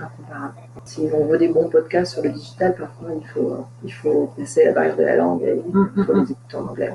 incomparable. 0.00 0.54
Si 0.84 1.08
on 1.12 1.26
veut 1.26 1.38
des 1.38 1.48
bons 1.48 1.68
podcasts 1.68 2.14
sur 2.14 2.22
le 2.22 2.30
digital, 2.30 2.74
parfois 2.74 3.08
il 3.14 3.26
faut, 3.26 3.64
il 3.84 3.92
faut 3.92 4.30
passer 4.36 4.64
la 4.64 4.72
barrière 4.72 4.96
de 4.96 5.02
la 5.02 5.16
langue 5.16 5.42
et 5.42 5.62
il 5.66 5.76
mm, 5.76 6.04
faut 6.04 6.12
mm, 6.12 6.16
les 6.16 6.20
mm. 6.20 6.32
écouter 6.32 6.56
en 6.56 6.66
anglais. 6.68 6.94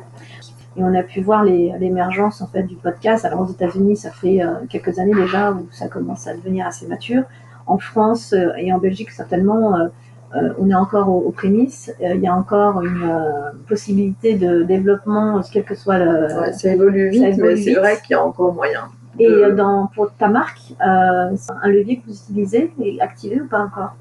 Et 0.76 0.84
on 0.84 0.94
a 0.96 1.04
pu 1.04 1.22
voir 1.22 1.44
l'émergence 1.44 2.42
en 2.42 2.48
fait 2.48 2.64
du 2.64 2.76
podcast. 2.76 3.26
Alors 3.26 3.42
aux 3.42 3.52
États-Unis, 3.52 3.98
ça 3.98 4.10
fait 4.10 4.42
euh, 4.42 4.54
quelques 4.70 4.98
années 4.98 5.14
déjà 5.14 5.52
où 5.52 5.68
ça 5.72 5.88
commence 5.88 6.28
à 6.28 6.36
devenir 6.36 6.66
assez 6.66 6.88
mature. 6.88 7.24
En 7.68 7.78
France 7.78 8.34
euh, 8.34 8.52
et 8.58 8.74
en 8.74 8.80
Belgique, 8.80 9.12
certainement, 9.12 9.78
euh, 9.78 10.54
on 10.58 10.70
est 10.70 10.76
encore 10.76 11.10
aux, 11.10 11.32
prémices. 11.32 11.94
il 12.02 12.20
y 12.22 12.28
a 12.28 12.36
encore 12.36 12.82
une 12.82 13.22
possibilité 13.68 14.34
de 14.36 14.64
développement, 14.64 15.42
quel 15.52 15.64
que 15.64 15.76
soit 15.76 16.00
le. 16.00 16.28
ça 16.54 16.74
évolue 16.74 17.10
vite, 17.10 17.38
mais 17.38 17.56
c'est 17.56 17.76
vrai 17.76 17.98
qu'il 17.98 18.12
y 18.12 18.16
a 18.16 18.24
encore 18.24 18.52
moyen. 18.52 18.90
Et 19.20 19.52
dans, 19.56 19.92
pour 19.94 20.12
ta 20.16 20.28
marque, 20.28 20.58
c'est 20.60 21.54
un 21.62 21.68
levier 21.68 21.98
que 22.00 22.08
vous 22.08 22.16
utilisez 22.16 22.74
et 22.82 23.00
activé 23.00 23.42
ou 23.42 23.48
pas 23.48 23.60
encore? 23.60 23.96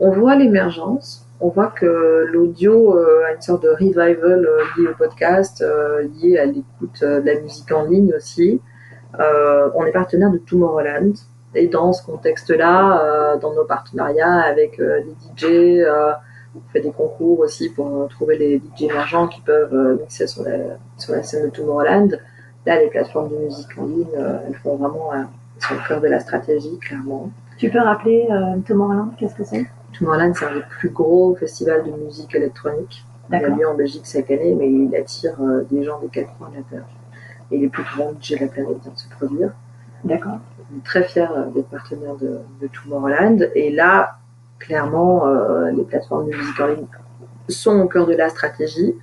On 0.00 0.10
voit 0.10 0.34
l'émergence 0.34 1.25
on 1.40 1.48
voit 1.48 1.68
que 1.68 2.26
l'audio 2.32 2.96
euh, 2.96 3.26
a 3.26 3.34
une 3.34 3.42
sorte 3.42 3.62
de 3.62 3.68
revival 3.68 4.46
euh, 4.46 4.62
lié 4.76 4.88
au 4.88 4.94
podcast, 4.94 5.62
euh, 5.62 6.02
lié 6.02 6.38
à 6.38 6.46
l'écoute 6.46 7.02
de 7.02 7.22
la 7.24 7.40
musique 7.40 7.70
en 7.72 7.84
ligne 7.84 8.12
aussi. 8.14 8.60
on 9.18 9.84
est 9.86 9.92
partenaire 9.92 10.30
de 10.30 10.38
Tomorrowland. 10.38 11.12
Et 11.54 11.68
dans 11.68 11.92
ce 11.94 12.04
contexte-là, 12.04 13.38
dans 13.40 13.54
nos 13.54 13.64
partenariats 13.64 14.40
avec 14.40 14.76
les 14.76 15.14
DJ, 15.36 15.86
on 16.54 16.60
fait 16.70 16.80
des 16.80 16.90
concours 16.90 17.38
aussi 17.40 17.70
pour 17.70 18.08
trouver 18.08 18.36
les 18.36 18.58
DJ 18.58 18.82
émergents 18.82 19.26
qui 19.26 19.40
peuvent 19.40 19.98
mixer 20.00 20.26
sur 20.26 20.42
la, 20.42 20.76
sur 20.98 21.14
la 21.14 21.22
scène 21.22 21.46
de 21.46 21.50
Tomorrowland. 21.50 22.18
Là, 22.66 22.80
les 22.80 22.88
plateformes 22.88 23.30
de 23.30 23.36
musique 23.36 23.68
en 23.78 23.86
ligne, 23.86 24.06
elles 24.46 24.56
font 24.56 24.76
vraiment, 24.76 25.14
elles 25.14 25.26
le 25.70 25.88
cœur 25.88 26.00
de 26.02 26.08
la 26.08 26.20
stratégie, 26.20 26.78
clairement. 26.78 27.30
Tu 27.56 27.70
peux 27.70 27.80
rappeler 27.80 28.28
Tomorrowland, 28.66 29.12
qu'est-ce 29.16 29.34
que 29.34 29.44
c'est? 29.44 29.64
Tomorrowland, 29.98 30.34
c'est 30.34 30.46
un 30.46 30.54
des 30.54 30.64
plus 30.68 30.90
gros 30.90 31.34
festivals 31.36 31.84
de 31.84 31.90
musique 31.92 32.34
électronique. 32.34 33.04
Il 33.30 33.34
a 33.36 33.48
lieu 33.48 33.68
en 33.68 33.74
Belgique 33.74 34.04
chaque 34.04 34.30
année, 34.30 34.54
mais 34.54 34.70
il 34.70 34.94
attire 34.94 35.36
euh, 35.40 35.62
des 35.70 35.82
gens 35.82 36.00
des 36.00 36.08
quatre 36.08 36.36
coins 36.38 36.50
de 36.50 36.56
la 36.56 36.62
Terre. 36.62 36.86
Et 37.50 37.58
les 37.58 37.68
plus 37.68 37.84
grands 37.94 38.12
budgets 38.12 38.36
de 38.36 38.42
la 38.42 38.48
planète 38.48 38.78
viennent 38.82 38.96
se 38.96 39.08
produire. 39.08 39.52
D'accord. 40.04 40.38
Très 40.84 41.02
fiers 41.02 41.26
euh, 41.36 41.46
d'être 41.46 41.68
partenaire 41.68 42.14
de, 42.16 42.40
Tomorrowland. 42.68 43.50
Et 43.54 43.70
là, 43.70 44.18
clairement, 44.58 45.26
euh, 45.26 45.70
les 45.70 45.84
plateformes 45.84 46.30
de 46.30 46.36
musique 46.36 46.60
en 46.60 46.66
ligne 46.68 46.86
sont 47.48 47.80
au 47.80 47.88
cœur 47.88 48.06
de 48.06 48.14
la 48.14 48.28
stratégie. 48.28 48.94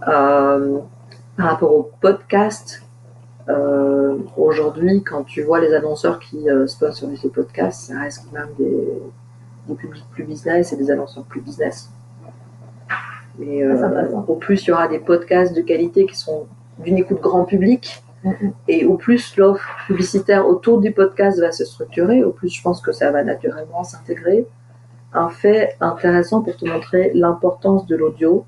par 0.00 1.46
rapport 1.46 1.74
au 1.74 1.90
podcast, 2.00 2.82
aujourd'hui, 4.36 5.02
quand 5.02 5.24
tu 5.24 5.42
vois 5.42 5.60
les 5.60 5.72
annonceurs 5.74 6.18
qui 6.18 6.46
sponsorisent 6.66 7.22
les 7.22 7.30
podcasts, 7.30 7.88
ça 7.88 8.00
reste 8.00 8.26
quand 8.26 8.38
même 8.38 8.48
des, 8.58 9.02
des 9.68 9.74
publics 9.74 10.06
plus 10.10 10.24
business 10.24 10.72
et 10.72 10.76
des 10.76 10.90
annonceurs 10.90 11.24
plus 11.24 11.40
business. 11.40 11.90
Mais 13.38 13.62
euh, 13.62 14.08
au 14.26 14.34
plus 14.34 14.62
il 14.64 14.68
y 14.68 14.72
aura 14.72 14.88
des 14.88 14.98
podcasts 14.98 15.54
de 15.54 15.62
qualité 15.62 16.06
qui 16.06 16.16
sont 16.16 16.46
d'une 16.78 16.98
écoute 16.98 17.20
grand 17.20 17.44
public, 17.44 18.02
et 18.68 18.84
au 18.86 18.96
plus 18.96 19.36
l'offre 19.36 19.68
publicitaire 19.86 20.46
autour 20.46 20.80
du 20.80 20.92
podcast 20.92 21.40
va 21.40 21.50
se 21.50 21.64
structurer, 21.64 22.22
au 22.22 22.30
plus 22.30 22.48
je 22.48 22.62
pense 22.62 22.80
que 22.80 22.92
ça 22.92 23.10
va 23.10 23.24
naturellement 23.24 23.84
s'intégrer. 23.84 24.46
Un 25.12 25.28
fait 25.28 25.76
intéressant 25.80 26.40
pour 26.40 26.56
te 26.56 26.64
montrer 26.64 27.10
l'importance 27.14 27.86
de 27.86 27.96
l'audio, 27.96 28.46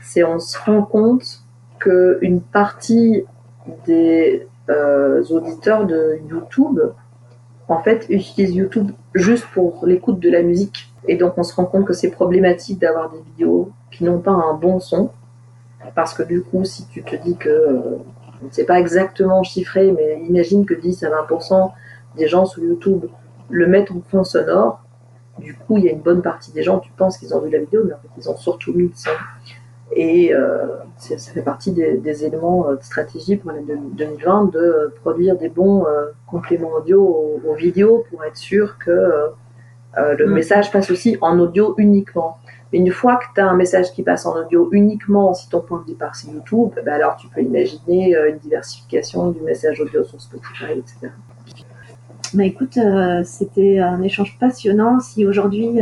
c'est 0.00 0.24
on 0.24 0.38
se 0.38 0.58
rend 0.58 0.82
compte 0.82 1.42
qu'une 1.78 2.40
partie 2.40 3.24
des 3.86 4.48
euh, 4.68 5.22
auditeurs 5.30 5.86
de 5.86 6.18
YouTube 6.28 6.80
en 7.68 7.80
fait, 7.82 8.06
utilisent 8.08 8.54
YouTube 8.54 8.90
juste 9.14 9.46
pour 9.52 9.86
l'écoute 9.86 10.20
de 10.20 10.30
la 10.30 10.42
musique. 10.42 10.92
Et 11.08 11.16
donc, 11.16 11.34
on 11.36 11.42
se 11.42 11.54
rend 11.54 11.64
compte 11.64 11.84
que 11.84 11.92
c'est 11.92 12.10
problématique 12.10 12.78
d'avoir 12.78 13.10
des 13.10 13.20
vidéos 13.20 13.70
qui 13.90 14.04
n'ont 14.04 14.20
pas 14.20 14.32
un 14.32 14.54
bon 14.54 14.80
son. 14.80 15.10
Parce 15.94 16.14
que 16.14 16.22
du 16.22 16.42
coup, 16.42 16.64
si 16.64 16.86
tu 16.88 17.02
te 17.02 17.16
dis 17.16 17.36
que, 17.36 17.48
euh, 17.48 17.98
on 18.42 18.46
ne 18.46 18.50
sait 18.50 18.64
pas 18.64 18.78
exactement 18.80 19.42
chiffré, 19.42 19.92
mais 19.92 20.22
imagine 20.28 20.64
que 20.64 20.74
10 20.74 21.04
à 21.04 21.10
20% 21.10 21.72
des 22.16 22.26
gens 22.28 22.44
sur 22.44 22.62
YouTube 22.62 23.06
le 23.50 23.66
mettent 23.66 23.90
en 23.90 24.00
fond 24.00 24.24
sonore. 24.24 24.82
Du 25.38 25.54
coup, 25.54 25.78
il 25.78 25.84
y 25.84 25.88
a 25.88 25.92
une 25.92 26.00
bonne 26.00 26.22
partie 26.22 26.52
des 26.52 26.62
gens, 26.62 26.78
tu 26.78 26.90
penses 26.92 27.18
qu'ils 27.18 27.34
ont 27.34 27.40
vu 27.40 27.50
la 27.50 27.58
vidéo, 27.58 27.82
mais 27.84 27.94
en 27.94 27.98
fait, 27.98 28.08
ils 28.18 28.28
ont 28.28 28.36
surtout 28.36 28.72
mis 28.72 28.88
le 28.88 28.92
son. 28.94 29.10
Et 29.94 30.32
euh, 30.32 30.66
ça 30.96 31.32
fait 31.32 31.42
partie 31.42 31.72
des, 31.72 32.24
éléments 32.24 32.68
euh, 32.68 32.76
de 32.76 32.82
stratégie 32.82 33.36
pour 33.36 33.52
l'année 33.52 33.74
2020 33.92 34.52
de 34.52 34.94
produire 35.02 35.36
des 35.36 35.48
bons 35.48 35.84
euh, 35.84 36.06
compléments 36.26 36.72
audio 36.78 37.40
aux, 37.46 37.54
vidéos 37.54 38.04
pour 38.10 38.24
être 38.24 38.36
sûr 38.36 38.78
que 38.78 39.30
le 39.96 40.26
mm. 40.26 40.32
message 40.32 40.72
passe 40.72 40.90
aussi 40.90 41.18
en 41.20 41.38
audio 41.38 41.74
uniquement. 41.76 42.38
Mais 42.72 42.78
une 42.78 42.90
fois 42.90 43.16
que 43.16 43.24
tu 43.34 43.40
as 43.42 43.46
un 43.46 43.54
message 43.54 43.92
qui 43.92 44.02
passe 44.02 44.24
en 44.24 44.34
audio 44.34 44.70
uniquement, 44.72 45.34
si 45.34 45.50
ton 45.50 45.60
point 45.60 45.80
de 45.80 45.92
départ 45.92 46.16
c'est 46.16 46.30
YouTube, 46.30 46.70
ben 46.74 46.94
alors 46.94 47.16
tu 47.16 47.28
peux 47.28 47.42
imaginer 47.42 48.16
une 48.30 48.38
diversification 48.38 49.30
du 49.30 49.42
message 49.42 49.78
audio 49.78 50.02
sur 50.04 50.18
Spotify, 50.18 50.72
etc. 50.78 51.12
Bah 52.32 52.44
écoute, 52.44 52.78
c'était 53.24 53.78
un 53.80 54.00
échange 54.00 54.38
passionnant. 54.40 55.00
Si 55.00 55.26
aujourd'hui, 55.26 55.80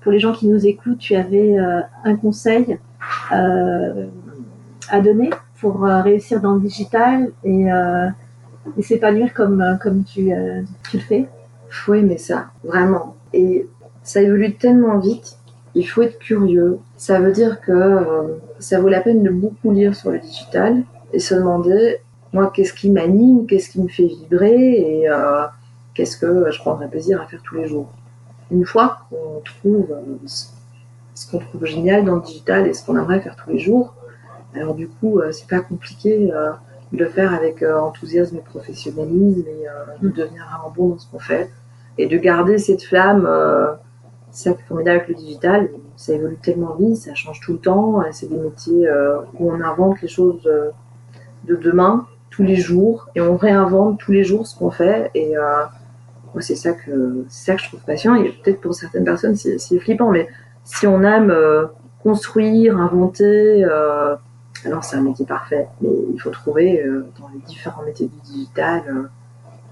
pour 0.00 0.12
les 0.12 0.18
gens 0.18 0.32
qui 0.32 0.48
nous 0.48 0.66
écoutent, 0.66 0.96
tu 0.96 1.14
avais 1.14 1.58
un 1.58 2.16
conseil 2.16 2.78
euh, 2.78 2.89
à 3.30 5.00
donner 5.00 5.30
pour 5.60 5.84
euh, 5.84 6.02
réussir 6.02 6.40
dans 6.40 6.54
le 6.54 6.60
digital 6.60 7.30
et, 7.44 7.72
euh, 7.72 8.08
s'épanouir 8.80 9.32
comme, 9.34 9.78
comme 9.82 10.04
tu, 10.04 10.30
tu 10.90 10.96
le 10.96 11.02
fais 11.02 11.28
faut 11.70 11.94
aimer 11.94 12.18
ça, 12.18 12.50
vraiment. 12.64 13.16
Et 13.32 13.66
ça 14.02 14.20
évolue 14.20 14.54
tellement 14.56 14.98
vite, 14.98 15.38
il 15.74 15.84
faut 15.84 16.02
être 16.02 16.18
curieux. 16.18 16.78
Ça 16.96 17.20
veut 17.20 17.32
dire 17.32 17.60
que 17.60 18.38
ça 18.58 18.80
vaut 18.80 18.88
la 18.88 19.00
peine 19.00 19.22
de 19.22 19.30
beaucoup 19.30 19.70
lire 19.70 19.94
sur 19.94 20.10
le 20.10 20.18
digital 20.18 20.82
et 21.12 21.20
se 21.20 21.34
demander, 21.34 21.98
moi, 22.32 22.50
qu'est-ce 22.54 22.72
qui 22.72 22.90
m'anime, 22.90 23.46
qu'est-ce 23.46 23.70
qui 23.70 23.80
me 23.80 23.88
fait 23.88 24.06
vibrer 24.06 24.72
et 24.72 25.08
qu'est-ce 25.94 26.16
que 26.16 26.50
je 26.50 26.58
prendrais 26.58 26.88
plaisir 26.88 27.20
à 27.22 27.26
faire 27.26 27.40
tous 27.42 27.54
les 27.54 27.66
jours. 27.66 27.88
Une 28.50 28.66
fois 28.66 28.98
qu'on 29.08 29.40
trouve 29.44 29.94
ce 31.14 31.30
qu'on 31.30 31.38
trouve 31.38 31.64
génial 31.64 32.04
dans 32.04 32.16
le 32.16 32.22
digital 32.22 32.66
et 32.66 32.74
ce 32.74 32.84
qu'on 32.84 32.96
aimerait 32.96 33.20
faire 33.20 33.36
tous 33.36 33.50
les 33.50 33.58
jours. 33.58 33.94
Alors 34.54 34.74
du 34.74 34.88
coup, 34.88 35.20
euh, 35.20 35.32
c'est 35.32 35.48
pas 35.48 35.60
compliqué 35.60 36.32
euh, 36.32 36.50
de 36.92 36.98
le 36.98 37.06
faire 37.06 37.32
avec 37.32 37.62
euh, 37.62 37.78
enthousiasme 37.78 38.36
et 38.36 38.40
professionnalisme 38.40 39.44
et 39.46 40.04
de 40.04 40.08
devenir 40.08 40.44
vraiment 40.50 40.72
bon 40.74 40.88
dans 40.90 40.98
ce 40.98 41.08
qu'on 41.10 41.18
fait 41.18 41.50
et 41.98 42.06
de 42.06 42.16
garder 42.16 42.58
cette 42.58 42.82
flamme. 42.82 43.28
c'est 44.30 44.50
ça 44.50 44.54
qui 44.54 44.62
est 44.62 44.64
formidable 44.64 44.96
avec 44.96 45.08
le 45.08 45.14
digital, 45.14 45.68
ça 45.96 46.14
évolue 46.14 46.38
tellement 46.40 46.74
vite, 46.74 46.96
ça 46.96 47.14
change 47.14 47.40
tout 47.40 47.52
le 47.52 47.58
temps. 47.58 48.02
C'est 48.12 48.28
des 48.28 48.38
métiers 48.38 48.88
où 49.38 49.50
on 49.50 49.60
invente 49.60 50.00
les 50.00 50.08
choses 50.08 50.42
de 50.42 51.56
demain 51.56 52.06
tous 52.30 52.42
les 52.42 52.56
jours 52.56 53.08
et 53.14 53.20
on 53.20 53.36
réinvente 53.36 53.98
tous 53.98 54.12
les 54.12 54.24
jours 54.24 54.46
ce 54.46 54.56
qu'on 54.56 54.70
fait 54.70 55.10
et 55.14 55.34
c'est 56.38 56.54
ça 56.54 56.72
que 56.72 57.24
c'est 57.28 57.50
ça 57.50 57.54
que 57.56 57.62
je 57.62 57.68
trouve 57.68 57.80
passionnant 57.80 58.22
et 58.22 58.30
peut-être 58.30 58.60
pour 58.60 58.72
certaines 58.72 59.04
personnes 59.04 59.34
c'est 59.34 59.78
flippant 59.78 60.10
mais 60.10 60.28
si 60.70 60.86
on 60.86 61.02
aime 61.02 61.30
euh, 61.30 61.66
construire, 62.02 62.78
inventer, 62.78 63.64
euh, 63.64 64.14
alors 64.64 64.84
c'est 64.84 64.96
un 64.96 65.02
métier 65.02 65.26
parfait, 65.26 65.66
mais 65.80 65.90
il 66.14 66.20
faut 66.20 66.30
trouver 66.30 66.82
euh, 66.82 67.06
dans 67.18 67.28
les 67.28 67.40
différents 67.40 67.82
métiers 67.82 68.08
du 68.08 68.32
digital 68.32 69.10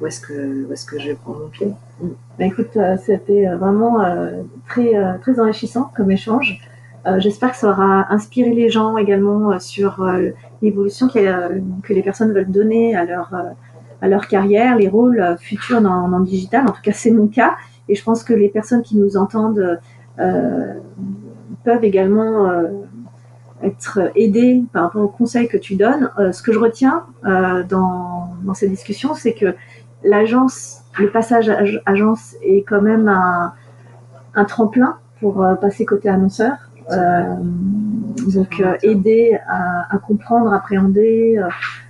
où 0.00 0.06
est-ce 0.06 0.20
que, 0.20 0.72
est 0.72 0.86
que 0.86 0.98
je 0.98 1.08
vais 1.08 1.14
prendre 1.14 1.40
mon 1.40 1.48
pied. 1.48 1.72
Bah, 2.38 2.44
écoute, 2.44 2.78
c'était 3.04 3.46
vraiment 3.56 3.98
très, 4.68 4.92
très 5.20 5.40
enrichissant 5.40 5.90
comme 5.96 6.12
échange. 6.12 6.60
J'espère 7.16 7.50
que 7.50 7.56
ça 7.56 7.70
aura 7.70 8.12
inspiré 8.12 8.54
les 8.54 8.70
gens 8.70 8.96
également 8.96 9.58
sur 9.58 10.06
l'évolution 10.62 11.08
que 11.08 11.92
les 11.92 12.02
personnes 12.02 12.32
veulent 12.32 12.52
donner 12.52 12.94
à 12.94 13.04
leur, 13.04 13.34
à 14.00 14.06
leur 14.06 14.28
carrière, 14.28 14.76
les 14.76 14.88
rôles 14.88 15.36
futurs 15.40 15.80
dans, 15.80 16.06
le 16.06 16.24
digital. 16.24 16.68
En 16.68 16.70
tout 16.70 16.82
cas, 16.82 16.92
c'est 16.92 17.10
mon 17.10 17.26
cas. 17.26 17.56
Et 17.88 17.96
je 17.96 18.04
pense 18.04 18.22
que 18.22 18.34
les 18.34 18.50
personnes 18.50 18.82
qui 18.82 18.96
nous 18.96 19.16
entendent 19.16 19.80
peuvent 21.64 21.84
également 21.84 22.48
euh, 22.48 22.68
être 23.62 24.10
aidés 24.14 24.64
par 24.72 24.84
rapport 24.84 25.02
aux 25.02 25.08
conseils 25.08 25.48
que 25.48 25.56
tu 25.58 25.76
donnes. 25.76 26.10
Euh, 26.18 26.32
ce 26.32 26.42
que 26.42 26.52
je 26.52 26.58
retiens 26.58 27.04
dans, 27.24 28.28
dans 28.42 28.54
ces 28.54 28.68
discussions, 28.68 29.14
c'est 29.14 29.34
que 29.34 29.54
l'agence, 30.04 30.82
le 30.98 31.10
passage 31.10 31.50
agence 31.84 32.36
est 32.42 32.62
quand 32.62 32.80
même 32.80 33.08
un, 33.08 34.44
tremplin 34.44 34.96
pour 35.20 35.44
passer 35.60 35.84
côté 35.84 36.08
annonceur. 36.08 36.56
Euh, 36.90 37.34
donc 38.32 38.62
aider 38.82 39.38
à, 39.46 39.94
à, 39.94 39.98
comprendre, 39.98 40.52
appréhender 40.54 41.38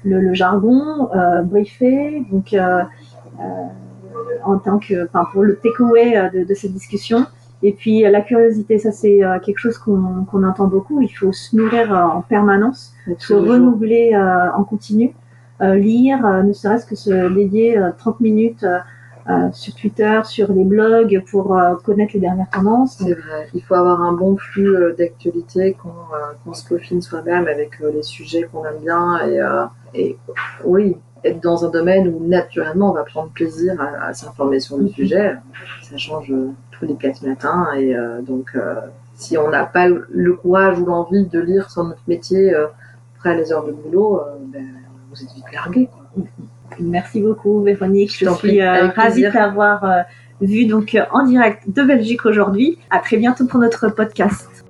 le, 0.05 0.35
jargon, 0.35 1.09
briefer. 1.45 2.25
Donc 2.33 2.57
en 4.45 4.59
tant 4.59 4.79
que, 4.79 5.07
pour 5.33 5.43
le 5.43 5.57
takeaway 5.57 6.31
de 6.33 6.55
cette 6.55 6.73
discussion. 6.73 7.27
Et 7.63 7.73
puis 7.73 8.03
la 8.03 8.21
curiosité, 8.21 8.79
ça 8.79 8.93
c'est 8.93 9.21
quelque 9.45 9.59
chose 9.59 9.79
qu'on 9.79 10.45
entend 10.45 10.69
beaucoup. 10.69 11.01
Il 11.01 11.09
faut 11.09 11.33
se 11.33 11.57
nourrir 11.57 11.91
en 11.93 12.23
permanence, 12.23 12.95
se 13.19 13.35
renouveler 13.35 14.17
en 14.17 14.63
continu, 14.63 15.13
lire, 15.61 16.25
ne 16.45 16.53
serait-ce 16.53 16.87
que 16.87 16.95
se 16.95 17.35
dédier 17.35 17.81
30 17.99 18.21
minutes 18.21 18.65
euh, 19.29 19.53
sur 19.53 19.75
Twitter, 19.75 20.21
sur 20.25 20.51
les 20.51 20.65
blogs 20.65 21.23
pour 21.31 21.55
euh, 21.55 21.75
connaître 21.85 22.15
les 22.15 22.21
dernières 22.21 22.49
tendances. 22.49 22.97
C'est 22.99 23.13
vrai, 23.13 23.47
il 23.53 23.63
faut 23.63 23.75
avoir 23.75 24.01
un 24.01 24.15
bon 24.15 24.39
flux 24.39 24.75
euh, 24.75 24.95
d'actualité, 24.97 25.77
qu'on 26.45 26.55
se 26.55 26.67
peaufine 26.67 27.03
soi-même 27.03 27.47
avec 27.47 27.79
les 27.81 28.03
sujets 28.03 28.49
qu'on 28.51 28.65
aime 28.65 28.79
bien 28.81 29.19
et, 29.27 29.39
et, 29.93 30.19
oui, 30.65 30.97
être 31.25 31.43
dans 31.43 31.67
un 31.67 31.69
domaine 31.69 32.09
où 32.09 32.27
naturellement 32.27 32.93
on 32.93 32.95
va 32.95 33.05
prendre 33.05 33.31
plaisir 33.31 33.79
à, 33.79 34.15
s'informer 34.15 34.61
sur 34.61 34.79
le 34.79 34.85
mhm. 34.85 34.91
sujet. 34.91 35.35
Ça 35.83 35.99
change 35.99 36.33
tous 36.79 36.87
les 36.87 36.95
quatre 36.95 37.23
matins 37.23 37.67
et 37.77 37.95
donc 38.23 38.57
si 39.15 39.37
on 39.37 39.51
n'a 39.51 39.65
pas 39.65 39.89
le 39.89 40.33
courage 40.35 40.79
ou 40.79 40.87
l'envie 40.87 41.27
de 41.27 41.41
lire 41.41 41.71
sur 41.71 41.85
notre 41.85 42.03
métier 42.07 42.55
après 43.17 43.37
les 43.37 43.53
heures 43.53 43.65
de 43.65 43.73
boulot, 43.73 44.21
ben, 44.53 44.65
vous 45.11 45.23
êtes 45.23 45.33
vite 45.33 45.53
largué. 45.53 45.89
Merci 46.81 47.21
beaucoup, 47.21 47.63
Véronique. 47.63 48.17
Je, 48.19 48.31
suis 48.35 48.61
euh, 48.61 48.89
ravie 48.89 49.23
de 49.23 49.31
t'avoir 49.31 49.85
euh, 49.85 50.03
vu 50.41 50.67
donc 50.67 50.95
euh, 50.95 51.05
en 51.13 51.25
direct 51.25 51.69
de 51.69 51.83
Belgique 51.83 52.25
aujourd'hui. 52.27 52.79
À 52.91 52.99
très 52.99 53.17
bientôt 53.17 53.47
pour 53.47 53.61
notre 53.61 53.89
podcast. 53.89 54.65